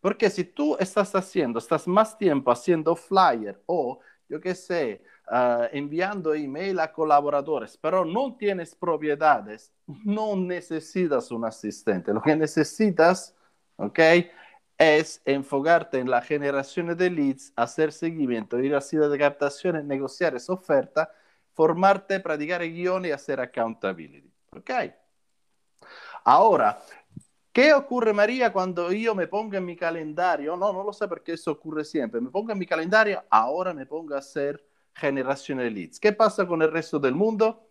Porque 0.00 0.30
si 0.30 0.44
tú 0.44 0.76
estás 0.78 1.14
haciendo, 1.14 1.58
estás 1.58 1.86
más 1.86 2.16
tiempo 2.18 2.50
haciendo 2.50 2.96
flyer 2.96 3.62
o, 3.66 4.00
yo 4.28 4.40
qué 4.40 4.54
sé, 4.54 5.02
ah, 5.30 5.68
enviando 5.72 6.34
email 6.34 6.78
a 6.80 6.92
colaboradores, 6.92 7.78
pero 7.78 8.04
no 8.04 8.36
tienes 8.36 8.74
propiedades, 8.74 9.72
no 10.04 10.36
necesitas 10.36 11.30
un 11.30 11.44
asistente. 11.44 12.12
Lo 12.12 12.20
que 12.20 12.36
necesitas, 12.36 13.34
¿ok? 13.76 13.98
Es 14.76 15.22
enfocarte 15.24 15.98
en 15.98 16.10
la 16.10 16.20
generación 16.20 16.96
de 16.96 17.10
leads, 17.10 17.52
hacer 17.56 17.92
seguimiento, 17.92 18.58
ir 18.58 18.74
a 18.74 18.80
ciudad 18.80 19.10
de 19.10 19.18
captación, 19.18 19.86
negociar 19.86 20.34
esa 20.34 20.52
oferta 20.52 21.10
formarte, 21.60 22.20
practicar 22.20 22.62
guion 22.62 23.04
y 23.04 23.10
hacer 23.10 23.38
accountability. 23.38 24.32
¿Ok? 24.56 24.70
Ahora, 26.24 26.80
¿qué 27.52 27.74
ocurre, 27.74 28.14
María, 28.14 28.50
cuando 28.50 28.90
yo 28.92 29.14
me 29.14 29.26
pongo 29.26 29.56
en 29.56 29.66
mi 29.66 29.76
calendario? 29.76 30.56
No, 30.56 30.72
no 30.72 30.82
lo 30.82 30.92
sé 30.92 31.06
porque 31.06 31.34
eso 31.34 31.50
ocurre 31.50 31.84
siempre. 31.84 32.18
Me 32.18 32.30
pongo 32.30 32.52
en 32.52 32.58
mi 32.58 32.64
calendario, 32.64 33.22
ahora 33.28 33.74
me 33.74 33.84
pongo 33.84 34.14
a 34.14 34.18
hacer 34.20 34.64
generación 35.00 35.58
de 35.58 35.70
leads. 35.70 35.98
¿Qué 35.98 36.12
pasa 36.12 36.46
con 36.46 36.62
el 36.62 36.70
resto 36.70 36.98
del 36.98 37.14
mundo? 37.14 37.66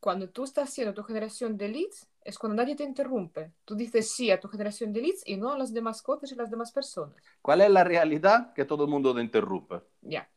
Cuando 0.00 0.28
tú 0.28 0.44
estás 0.44 0.68
haciendo 0.68 0.92
tu 0.92 1.02
generación 1.02 1.56
de 1.56 1.68
leads, 1.68 2.08
es 2.22 2.38
cuando 2.38 2.56
nadie 2.56 2.74
te 2.74 2.84
interrumpe. 2.84 3.52
Tú 3.64 3.74
dices 3.74 4.12
sí 4.12 4.30
a 4.30 4.40
tu 4.40 4.48
generación 4.48 4.92
de 4.92 5.02
leads 5.02 5.22
y 5.26 5.36
no 5.36 5.52
a 5.52 5.58
las 5.58 5.72
demás 5.72 6.02
cosas 6.02 6.32
y 6.32 6.34
las 6.34 6.50
demás 6.50 6.72
personas. 6.72 7.16
¿Cuál 7.40 7.60
es 7.60 7.70
la 7.70 7.84
realidad? 7.84 8.52
Que 8.52 8.64
todo 8.64 8.84
el 8.84 8.90
mundo 8.90 9.14
te 9.14 9.20
interrumpe. 9.20 9.82
Ya. 10.02 10.28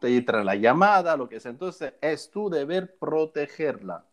Te 0.00 0.14
entra 0.16 0.44
la 0.44 0.54
llamada, 0.54 1.16
lo 1.16 1.28
que 1.28 1.40
sea. 1.40 1.50
Entonces, 1.50 1.94
es 2.00 2.30
tu 2.30 2.50
deber 2.50 2.96
protegerla 2.98 4.04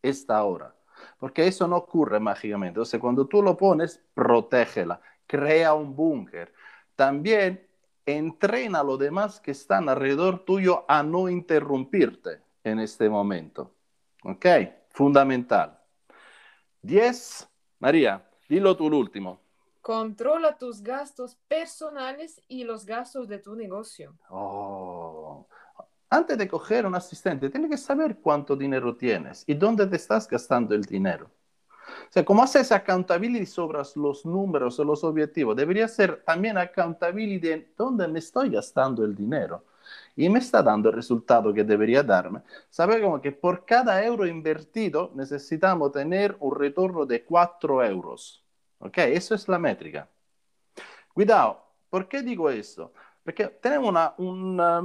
esta 0.00 0.42
hora. 0.42 0.74
Porque 1.18 1.46
eso 1.46 1.66
no 1.68 1.76
ocurre 1.76 2.20
mágicamente. 2.20 2.78
Entonces, 2.78 3.00
cuando 3.00 3.26
tú 3.26 3.42
lo 3.42 3.56
pones, 3.56 4.00
protégela. 4.14 5.00
Crea 5.26 5.74
un 5.74 5.94
búnker. 5.94 6.52
También 6.96 7.66
entrena 8.06 8.80
a 8.80 8.84
los 8.84 8.98
demás 8.98 9.40
que 9.40 9.52
están 9.52 9.88
alrededor 9.88 10.44
tuyo 10.44 10.84
a 10.88 11.02
no 11.02 11.28
interrumpirte 11.28 12.40
en 12.64 12.80
este 12.80 13.08
momento. 13.08 13.74
¿Ok? 14.24 14.46
Fundamental. 14.90 15.78
10. 16.82 17.48
María, 17.78 18.28
dilo 18.48 18.76
tú 18.76 18.88
el 18.88 18.94
último. 18.94 19.40
Controla 19.80 20.56
tus 20.56 20.82
gastos 20.82 21.36
personales 21.48 22.40
y 22.46 22.64
los 22.64 22.86
gastos 22.86 23.26
de 23.28 23.38
tu 23.38 23.56
negocio. 23.56 24.16
Oh. 24.30 25.46
Antes 26.08 26.38
de 26.38 26.46
coger 26.46 26.86
un 26.86 26.94
asistente, 26.94 27.50
tienes 27.50 27.70
que 27.70 27.78
saber 27.78 28.18
cuánto 28.20 28.54
dinero 28.54 28.96
tienes 28.96 29.44
y 29.46 29.54
dónde 29.54 29.86
te 29.86 29.96
estás 29.96 30.28
gastando 30.28 30.74
el 30.74 30.82
dinero. 30.82 31.30
O 32.08 32.12
sea, 32.12 32.24
¿cómo 32.24 32.42
haces 32.42 32.72
accountability 32.72 33.46
sobre 33.46 33.78
los 33.96 34.26
números 34.26 34.78
o 34.78 34.84
los 34.84 35.04
objetivos? 35.04 35.56
Debería 35.56 35.88
ser 35.88 36.22
también 36.24 36.58
accountability 36.58 37.48
en 37.50 37.68
dónde 37.76 38.08
me 38.08 38.18
estoy 38.18 38.50
gastando 38.50 39.04
el 39.04 39.14
dinero 39.14 39.64
y 40.16 40.28
me 40.28 40.38
está 40.38 40.62
dando 40.62 40.88
el 40.90 40.94
resultado 40.94 41.52
que 41.52 41.64
debería 41.64 42.02
darme. 42.02 42.42
Saber 42.70 43.00
como 43.02 43.20
que 43.20 43.32
por 43.32 43.64
cada 43.64 44.04
euro 44.04 44.26
invertido 44.26 45.10
necesitamos 45.14 45.92
tener 45.92 46.36
un 46.40 46.54
retorno 46.54 47.06
de 47.06 47.24
4 47.24 47.84
euros. 47.84 48.44
¿Ok? 48.78 48.98
Eso 48.98 49.34
es 49.34 49.48
la 49.48 49.58
métrica. 49.58 50.08
Cuidado, 51.14 51.64
¿por 51.88 52.08
qué 52.08 52.22
digo 52.22 52.50
esto? 52.50 52.92
Porque 53.24 53.46
tenemos 53.46 53.90
una, 53.90 54.14
una, 54.18 54.82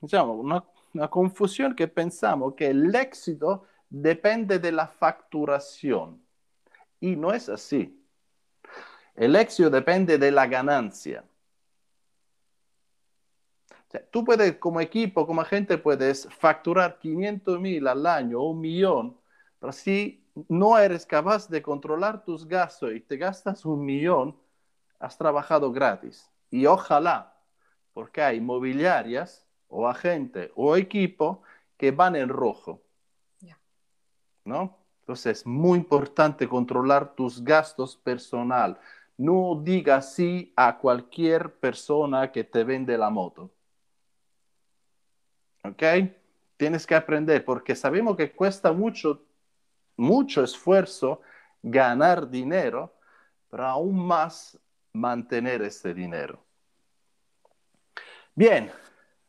una, 0.00 0.64
una 0.94 1.08
confusión 1.08 1.74
que 1.74 1.88
pensamos 1.88 2.54
que 2.54 2.68
el 2.68 2.94
éxito 2.94 3.64
depende 3.90 4.58
de 4.58 4.72
la 4.72 4.86
facturación. 4.86 6.24
Y 7.00 7.16
no 7.16 7.32
es 7.32 7.48
así. 7.48 8.00
El 9.14 9.36
éxito 9.36 9.68
depende 9.68 10.16
de 10.16 10.30
la 10.30 10.46
ganancia. 10.46 11.24
Tú 14.10 14.24
puedes, 14.24 14.56
como 14.56 14.80
equipo, 14.80 15.26
como 15.26 15.40
agente, 15.40 15.76
puedes 15.76 16.28
facturar 16.32 16.98
500 17.00 17.60
mil 17.60 17.88
al 17.88 18.06
año 18.06 18.40
o 18.40 18.50
un 18.50 18.60
millón, 18.60 19.18
pero 19.58 19.72
si 19.72 20.24
no 20.48 20.78
eres 20.78 21.04
capaz 21.04 21.48
de 21.48 21.60
controlar 21.60 22.24
tus 22.24 22.46
gastos 22.46 22.92
y 22.94 23.00
te 23.00 23.16
gastas 23.16 23.64
un 23.64 23.84
millón, 23.84 24.36
has 25.00 25.18
trabajado 25.18 25.72
gratis. 25.72 26.30
Y 26.50 26.66
ojalá, 26.66 27.34
porque 27.92 28.22
hay 28.22 28.36
inmobiliarias 28.36 29.44
o 29.66 29.88
agente 29.88 30.52
o 30.54 30.76
equipo 30.76 31.42
que 31.76 31.90
van 31.90 32.14
en 32.14 32.28
rojo. 32.28 32.82
¿No? 34.50 34.76
Entonces 35.02 35.38
es 35.38 35.46
muy 35.46 35.78
importante 35.78 36.48
controlar 36.48 37.14
tus 37.14 37.44
gastos 37.44 37.96
personal. 37.96 38.80
No 39.16 39.60
digas 39.62 40.12
sí 40.12 40.52
a 40.56 40.76
cualquier 40.76 41.54
persona 41.54 42.32
que 42.32 42.42
te 42.42 42.64
vende 42.64 42.98
la 42.98 43.10
moto. 43.10 43.48
¿Ok? 45.62 45.84
Tienes 46.56 46.84
que 46.84 46.96
aprender 46.96 47.44
porque 47.44 47.76
sabemos 47.76 48.16
que 48.16 48.32
cuesta 48.32 48.72
mucho, 48.72 49.22
mucho 49.96 50.42
esfuerzo 50.42 51.20
ganar 51.62 52.28
dinero, 52.28 52.92
pero 53.48 53.66
aún 53.66 54.04
más 54.04 54.58
mantener 54.92 55.62
ese 55.62 55.94
dinero. 55.94 56.42
Bien, 58.34 58.72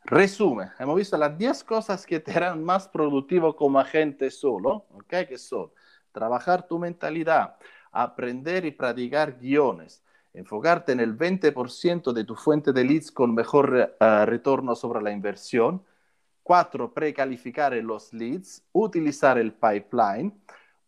resumen. 0.03 0.69
Hemos 0.79 0.95
visto 0.95 1.17
las 1.17 1.37
10 1.37 1.63
cosas 1.63 2.05
que 2.05 2.19
te 2.19 2.31
harán 2.31 2.63
más 2.63 2.87
productivo 2.87 3.55
como 3.55 3.79
agente 3.79 4.29
solo, 4.31 4.85
¿ok? 4.91 5.27
Que 5.27 5.37
son 5.37 5.71
trabajar 6.11 6.67
tu 6.67 6.77
mentalidad, 6.79 7.55
aprender 7.91 8.65
y 8.65 8.71
practicar 8.71 9.37
guiones, 9.39 10.03
enfocarte 10.33 10.91
en 10.91 10.99
el 10.99 11.17
20% 11.17 12.13
de 12.13 12.23
tu 12.23 12.35
fuente 12.35 12.73
de 12.73 12.83
leads 12.83 13.11
con 13.11 13.33
mejor 13.33 13.95
uh, 13.99 14.25
retorno 14.25 14.75
sobre 14.75 15.01
la 15.01 15.11
inversión. 15.11 15.83
Cuatro, 16.43 16.93
precalificar 16.93 17.73
los 17.73 18.13
leads, 18.13 18.63
utilizar 18.73 19.37
el 19.37 19.53
pipeline, 19.53 20.33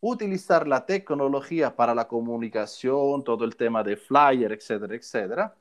utilizar 0.01 0.67
la 0.67 0.85
tecnología 0.85 1.75
para 1.75 1.95
la 1.95 2.07
comunicación, 2.07 3.23
todo 3.23 3.45
el 3.45 3.55
tema 3.55 3.83
de 3.83 3.95
flyer, 3.95 4.51
etcétera, 4.51 4.95
etcétera, 4.95 5.55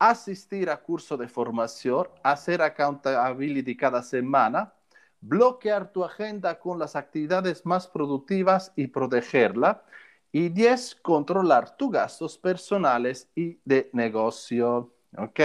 asistir 0.00 0.70
a 0.70 0.78
cursos 0.78 1.18
de 1.18 1.28
formación, 1.28 2.08
hacer 2.24 2.62
accountability 2.62 3.76
cada 3.76 4.02
semana, 4.02 4.72
bloquear 5.20 5.92
tu 5.92 6.02
agenda 6.02 6.58
con 6.58 6.78
las 6.78 6.96
actividades 6.96 7.66
más 7.66 7.86
productivas 7.86 8.72
y 8.74 8.86
protegerla. 8.88 9.84
Y 10.32 10.48
10, 10.48 10.94
controlar 10.96 11.76
tus 11.76 11.90
gastos 11.90 12.38
personales 12.38 13.28
y 13.34 13.58
de 13.64 13.90
negocio. 13.92 14.94
Ok, 15.18 15.40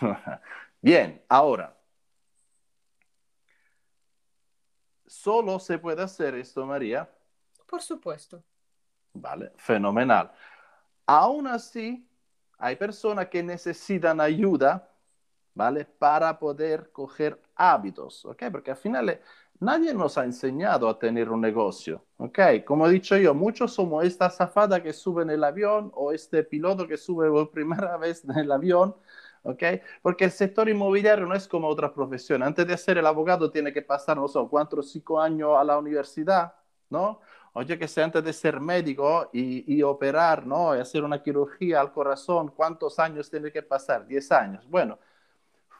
bien, 0.80 1.22
ahora, 1.28 1.76
¿solo 5.06 5.58
se 5.58 5.78
puede 5.78 6.02
hacer 6.02 6.34
esto, 6.34 6.64
María? 6.64 7.10
Por 7.66 7.82
supuesto. 7.82 8.44
Vale, 9.14 9.50
fenomenal. 9.56 10.30
Aún 11.06 11.46
así, 11.46 12.06
hay 12.58 12.76
personas 12.76 13.28
que 13.28 13.42
necesitan 13.42 14.20
ayuda, 14.20 14.90
¿vale? 15.54 15.84
Para 15.84 16.38
poder 16.38 16.90
coger 16.92 17.40
hábitos, 17.56 18.24
¿ok? 18.24 18.44
Porque 18.52 18.70
al 18.70 18.76
final 18.76 19.08
eh, 19.10 19.20
nadie 19.60 19.94
nos 19.94 20.18
ha 20.18 20.24
enseñado 20.24 20.88
a 20.88 20.98
tener 20.98 21.30
un 21.30 21.40
negocio, 21.40 22.04
¿ok? 22.18 22.38
Como 22.64 22.86
he 22.86 22.90
dicho 22.92 23.16
yo, 23.16 23.34
muchos 23.34 23.72
somos 23.74 24.04
esta 24.04 24.30
zafada 24.30 24.82
que 24.82 24.92
sube 24.92 25.22
en 25.22 25.30
el 25.30 25.44
avión 25.44 25.90
o 25.94 26.12
este 26.12 26.44
piloto 26.44 26.86
que 26.86 26.96
sube 26.96 27.30
por 27.30 27.50
primera 27.50 27.96
vez 27.98 28.24
en 28.24 28.38
el 28.38 28.52
avión, 28.52 28.94
¿ok? 29.42 29.62
Porque 30.02 30.24
el 30.24 30.30
sector 30.30 30.68
inmobiliario 30.68 31.26
no 31.26 31.34
es 31.34 31.48
como 31.48 31.68
otra 31.68 31.92
profesión. 31.94 32.42
Antes 32.42 32.66
de 32.66 32.76
ser 32.76 32.98
el 32.98 33.06
abogado 33.06 33.50
tiene 33.50 33.72
que 33.72 33.82
pasar, 33.82 34.16
no 34.16 34.28
sé, 34.28 34.38
cuatro 34.50 34.80
o 34.80 34.82
cinco 34.82 35.20
años 35.20 35.52
a 35.58 35.64
la 35.64 35.78
universidad, 35.78 36.54
¿no? 36.90 37.20
Oye, 37.58 37.78
que 37.78 37.88
sea 37.88 38.04
antes 38.04 38.22
de 38.22 38.34
ser 38.34 38.60
médico 38.60 39.30
y, 39.32 39.82
operar, 39.82 40.46
¿no? 40.46 40.76
Y 40.76 40.78
hacer 40.78 41.02
una 41.02 41.18
cirugía 41.18 41.80
al 41.80 41.90
corazón, 41.90 42.52
¿cuántos 42.54 42.98
años 42.98 43.30
tiene 43.30 43.50
que 43.50 43.62
pasar? 43.62 44.06
Diez 44.06 44.30
años. 44.30 44.68
Bueno, 44.68 44.98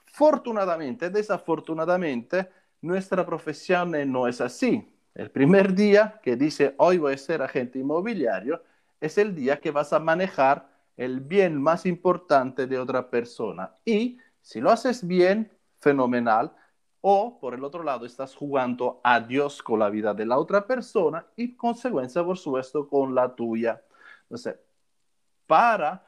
fortunadamente, 0.06 1.10
desafortunadamente, 1.10 2.48
nuestra 2.80 3.26
profesión 3.26 3.92
no 4.10 4.26
es 4.26 4.40
así. 4.40 4.90
El 5.14 5.30
primer 5.30 5.74
día 5.74 6.18
que 6.22 6.34
dice 6.34 6.74
hoy 6.78 6.96
voy 6.96 7.12
a 7.12 7.18
ser 7.18 7.42
agente 7.42 7.78
inmobiliario 7.78 8.62
es 8.98 9.18
el 9.18 9.34
día 9.34 9.60
que 9.60 9.70
vas 9.70 9.92
a 9.92 9.98
manejar 9.98 10.70
el 10.96 11.20
bien 11.20 11.60
más 11.60 11.84
importante 11.84 12.66
de 12.66 12.78
otra 12.78 13.10
persona. 13.10 13.70
Y 13.84 14.16
si 14.40 14.62
lo 14.62 14.70
haces 14.70 15.06
bien, 15.06 15.52
fenomenal 15.80 16.52
o 17.00 17.38
por 17.40 17.54
el 17.54 17.64
otro 17.64 17.82
lado 17.82 18.06
estás 18.06 18.34
jugando 18.34 19.00
a 19.04 19.20
Dios 19.20 19.62
con 19.62 19.78
la 19.78 19.90
vida 19.90 20.14
de 20.14 20.26
la 20.26 20.38
otra 20.38 20.66
persona 20.66 21.26
y 21.36 21.54
consecuencia, 21.54 22.24
por 22.24 22.38
supuesto, 22.38 22.88
con 22.88 23.14
la 23.14 23.34
tuya. 23.34 23.82
Entonces, 24.22 24.56
para 25.46 26.04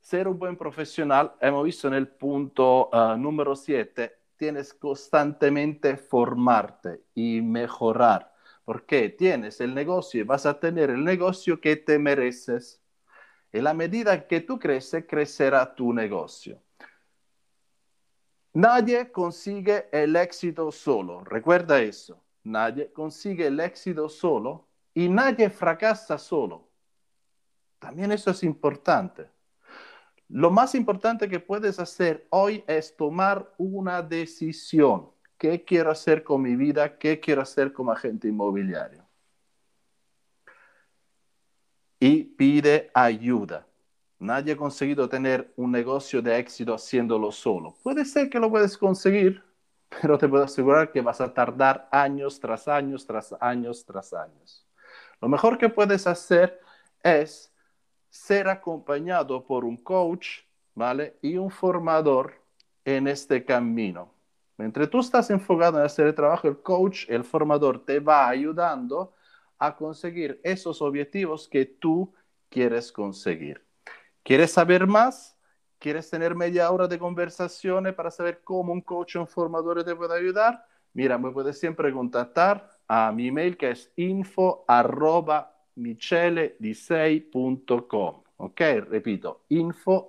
ser 0.00 0.26
un 0.26 0.38
buen 0.38 0.56
profesional, 0.56 1.32
hemos 1.40 1.64
visto 1.64 1.88
en 1.88 1.94
el 1.94 2.08
punto 2.08 2.90
uh, 2.92 3.16
número 3.16 3.54
7, 3.54 4.12
tienes 4.36 4.74
constantemente 4.74 5.96
formarte 5.96 7.04
y 7.14 7.40
mejorar, 7.40 8.34
porque 8.64 9.08
tienes 9.10 9.60
el 9.60 9.74
negocio 9.74 10.20
y 10.20 10.24
vas 10.24 10.46
a 10.46 10.58
tener 10.58 10.90
el 10.90 11.04
negocio 11.04 11.60
que 11.60 11.76
te 11.76 11.98
mereces. 11.98 12.82
En 13.52 13.64
la 13.64 13.74
medida 13.74 14.26
que 14.26 14.40
tú 14.40 14.58
creces, 14.58 15.04
crecerá 15.06 15.74
tu 15.74 15.92
negocio. 15.92 16.60
Nadie 18.54 19.10
consigue 19.10 19.88
el 19.92 20.14
éxito 20.16 20.70
solo, 20.70 21.24
recuerda 21.24 21.80
eso. 21.80 22.22
Nadie 22.44 22.92
consigue 22.92 23.46
el 23.46 23.60
éxito 23.60 24.08
solo 24.08 24.66
y 24.94 25.08
nadie 25.08 25.48
fracasa 25.48 26.18
solo. 26.18 26.68
También 27.78 28.12
eso 28.12 28.30
es 28.30 28.42
importante. 28.42 29.28
Lo 30.28 30.50
más 30.50 30.74
importante 30.74 31.28
que 31.28 31.40
puedes 31.40 31.78
hacer 31.78 32.26
hoy 32.30 32.64
es 32.66 32.96
tomar 32.96 33.52
una 33.58 34.02
decisión. 34.02 35.10
¿Qué 35.38 35.64
quiero 35.64 35.90
hacer 35.90 36.22
con 36.22 36.42
mi 36.42 36.56
vida? 36.56 36.98
¿Qué 36.98 37.20
quiero 37.20 37.42
hacer 37.42 37.72
como 37.72 37.90
agente 37.90 38.28
inmobiliario? 38.28 39.04
Y 41.98 42.24
pide 42.24 42.90
ayuda. 42.94 43.66
Nadie 44.22 44.52
ha 44.52 44.56
conseguido 44.56 45.08
tener 45.08 45.52
un 45.56 45.72
negocio 45.72 46.22
de 46.22 46.38
éxito 46.38 46.72
haciéndolo 46.72 47.32
solo. 47.32 47.74
Puede 47.82 48.04
ser 48.04 48.30
que 48.30 48.38
lo 48.38 48.48
puedes 48.48 48.78
conseguir, 48.78 49.42
pero 50.00 50.16
te 50.16 50.28
puedo 50.28 50.44
asegurar 50.44 50.92
que 50.92 51.00
vas 51.00 51.20
a 51.20 51.34
tardar 51.34 51.88
años 51.90 52.38
tras 52.38 52.68
años, 52.68 53.04
tras 53.04 53.34
años, 53.40 53.84
tras 53.84 54.12
años. 54.12 54.64
Lo 55.20 55.26
mejor 55.28 55.58
que 55.58 55.68
puedes 55.68 56.06
hacer 56.06 56.60
es 57.02 57.52
ser 58.10 58.48
acompañado 58.48 59.44
por 59.44 59.64
un 59.64 59.76
coach, 59.76 60.42
¿vale? 60.76 61.16
Y 61.20 61.36
un 61.36 61.50
formador 61.50 62.34
en 62.84 63.08
este 63.08 63.44
camino. 63.44 64.14
Mientras 64.56 64.88
tú 64.88 65.00
estás 65.00 65.30
enfocado 65.30 65.80
en 65.80 65.84
hacer 65.84 66.06
el 66.06 66.14
trabajo, 66.14 66.46
el 66.46 66.62
coach, 66.62 67.06
el 67.08 67.24
formador 67.24 67.84
te 67.84 67.98
va 67.98 68.28
ayudando 68.28 69.14
a 69.58 69.74
conseguir 69.74 70.40
esos 70.44 70.80
objetivos 70.80 71.48
que 71.48 71.64
tú 71.66 72.14
quieres 72.48 72.92
conseguir. 72.92 73.71
¿Quieres 74.22 74.52
saber 74.52 74.86
más? 74.86 75.36
¿Quieres 75.78 76.08
tener 76.08 76.34
media 76.36 76.70
hora 76.70 76.86
de 76.86 76.98
conversaciones 76.98 77.92
para 77.94 78.10
saber 78.10 78.42
cómo 78.44 78.72
un 78.72 78.80
coach 78.80 79.16
o 79.16 79.20
un 79.22 79.26
formador 79.26 79.82
te 79.84 79.96
puede 79.96 80.16
ayudar? 80.16 80.64
Mira, 80.94 81.18
me 81.18 81.30
puedes 81.32 81.58
siempre 81.58 81.92
contactar 81.92 82.70
a 82.86 83.10
mi 83.10 83.28
email 83.28 83.56
que 83.56 83.70
es 83.70 83.90
info 83.96 84.64
arroba 84.68 85.52
Ok, 88.36 88.60
repito, 88.88 89.44
info 89.48 90.08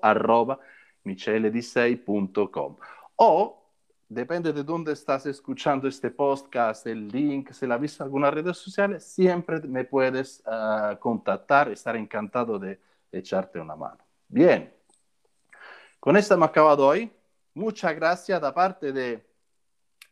O, 3.15 3.63
depende 4.09 4.53
de 4.53 4.63
dónde 4.63 4.91
estás 4.91 5.25
escuchando 5.25 5.87
este 5.87 6.11
podcast, 6.11 6.85
el 6.85 7.07
link, 7.07 7.51
si 7.51 7.65
la 7.65 7.77
viste 7.77 8.03
en 8.03 8.05
alguna 8.05 8.29
red 8.29 8.53
social, 8.53 8.99
siempre 8.99 9.59
me 9.61 9.85
puedes 9.85 10.43
uh, 10.45 10.97
contactar, 10.99 11.71
estar 11.71 11.95
encantado 11.95 12.59
de 12.59 12.79
echarte 13.11 13.59
una 13.59 13.75
mano. 13.75 14.02
Bien, 14.33 14.73
con 15.99 16.17
esto 16.17 16.33
hemos 16.33 16.49
acabado 16.49 16.87
hoy. 16.87 17.11
Muchas 17.53 17.95
gracias 17.95 18.41
da 18.41 18.51
parte 18.51 18.91
de 18.91 19.23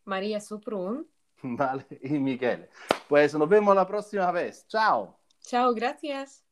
María 0.06 0.40
Suprun. 0.40 1.10
Vale, 1.42 1.88
y 2.04 2.20
Miguel. 2.20 2.70
Pues 3.10 3.34
nos 3.34 3.50
vemos 3.50 3.76
la 3.76 3.88
próxima 3.88 4.32
vez. 4.32 4.68
Chao. 4.68 5.18
Chao, 5.40 5.74
gracias. 5.74 6.46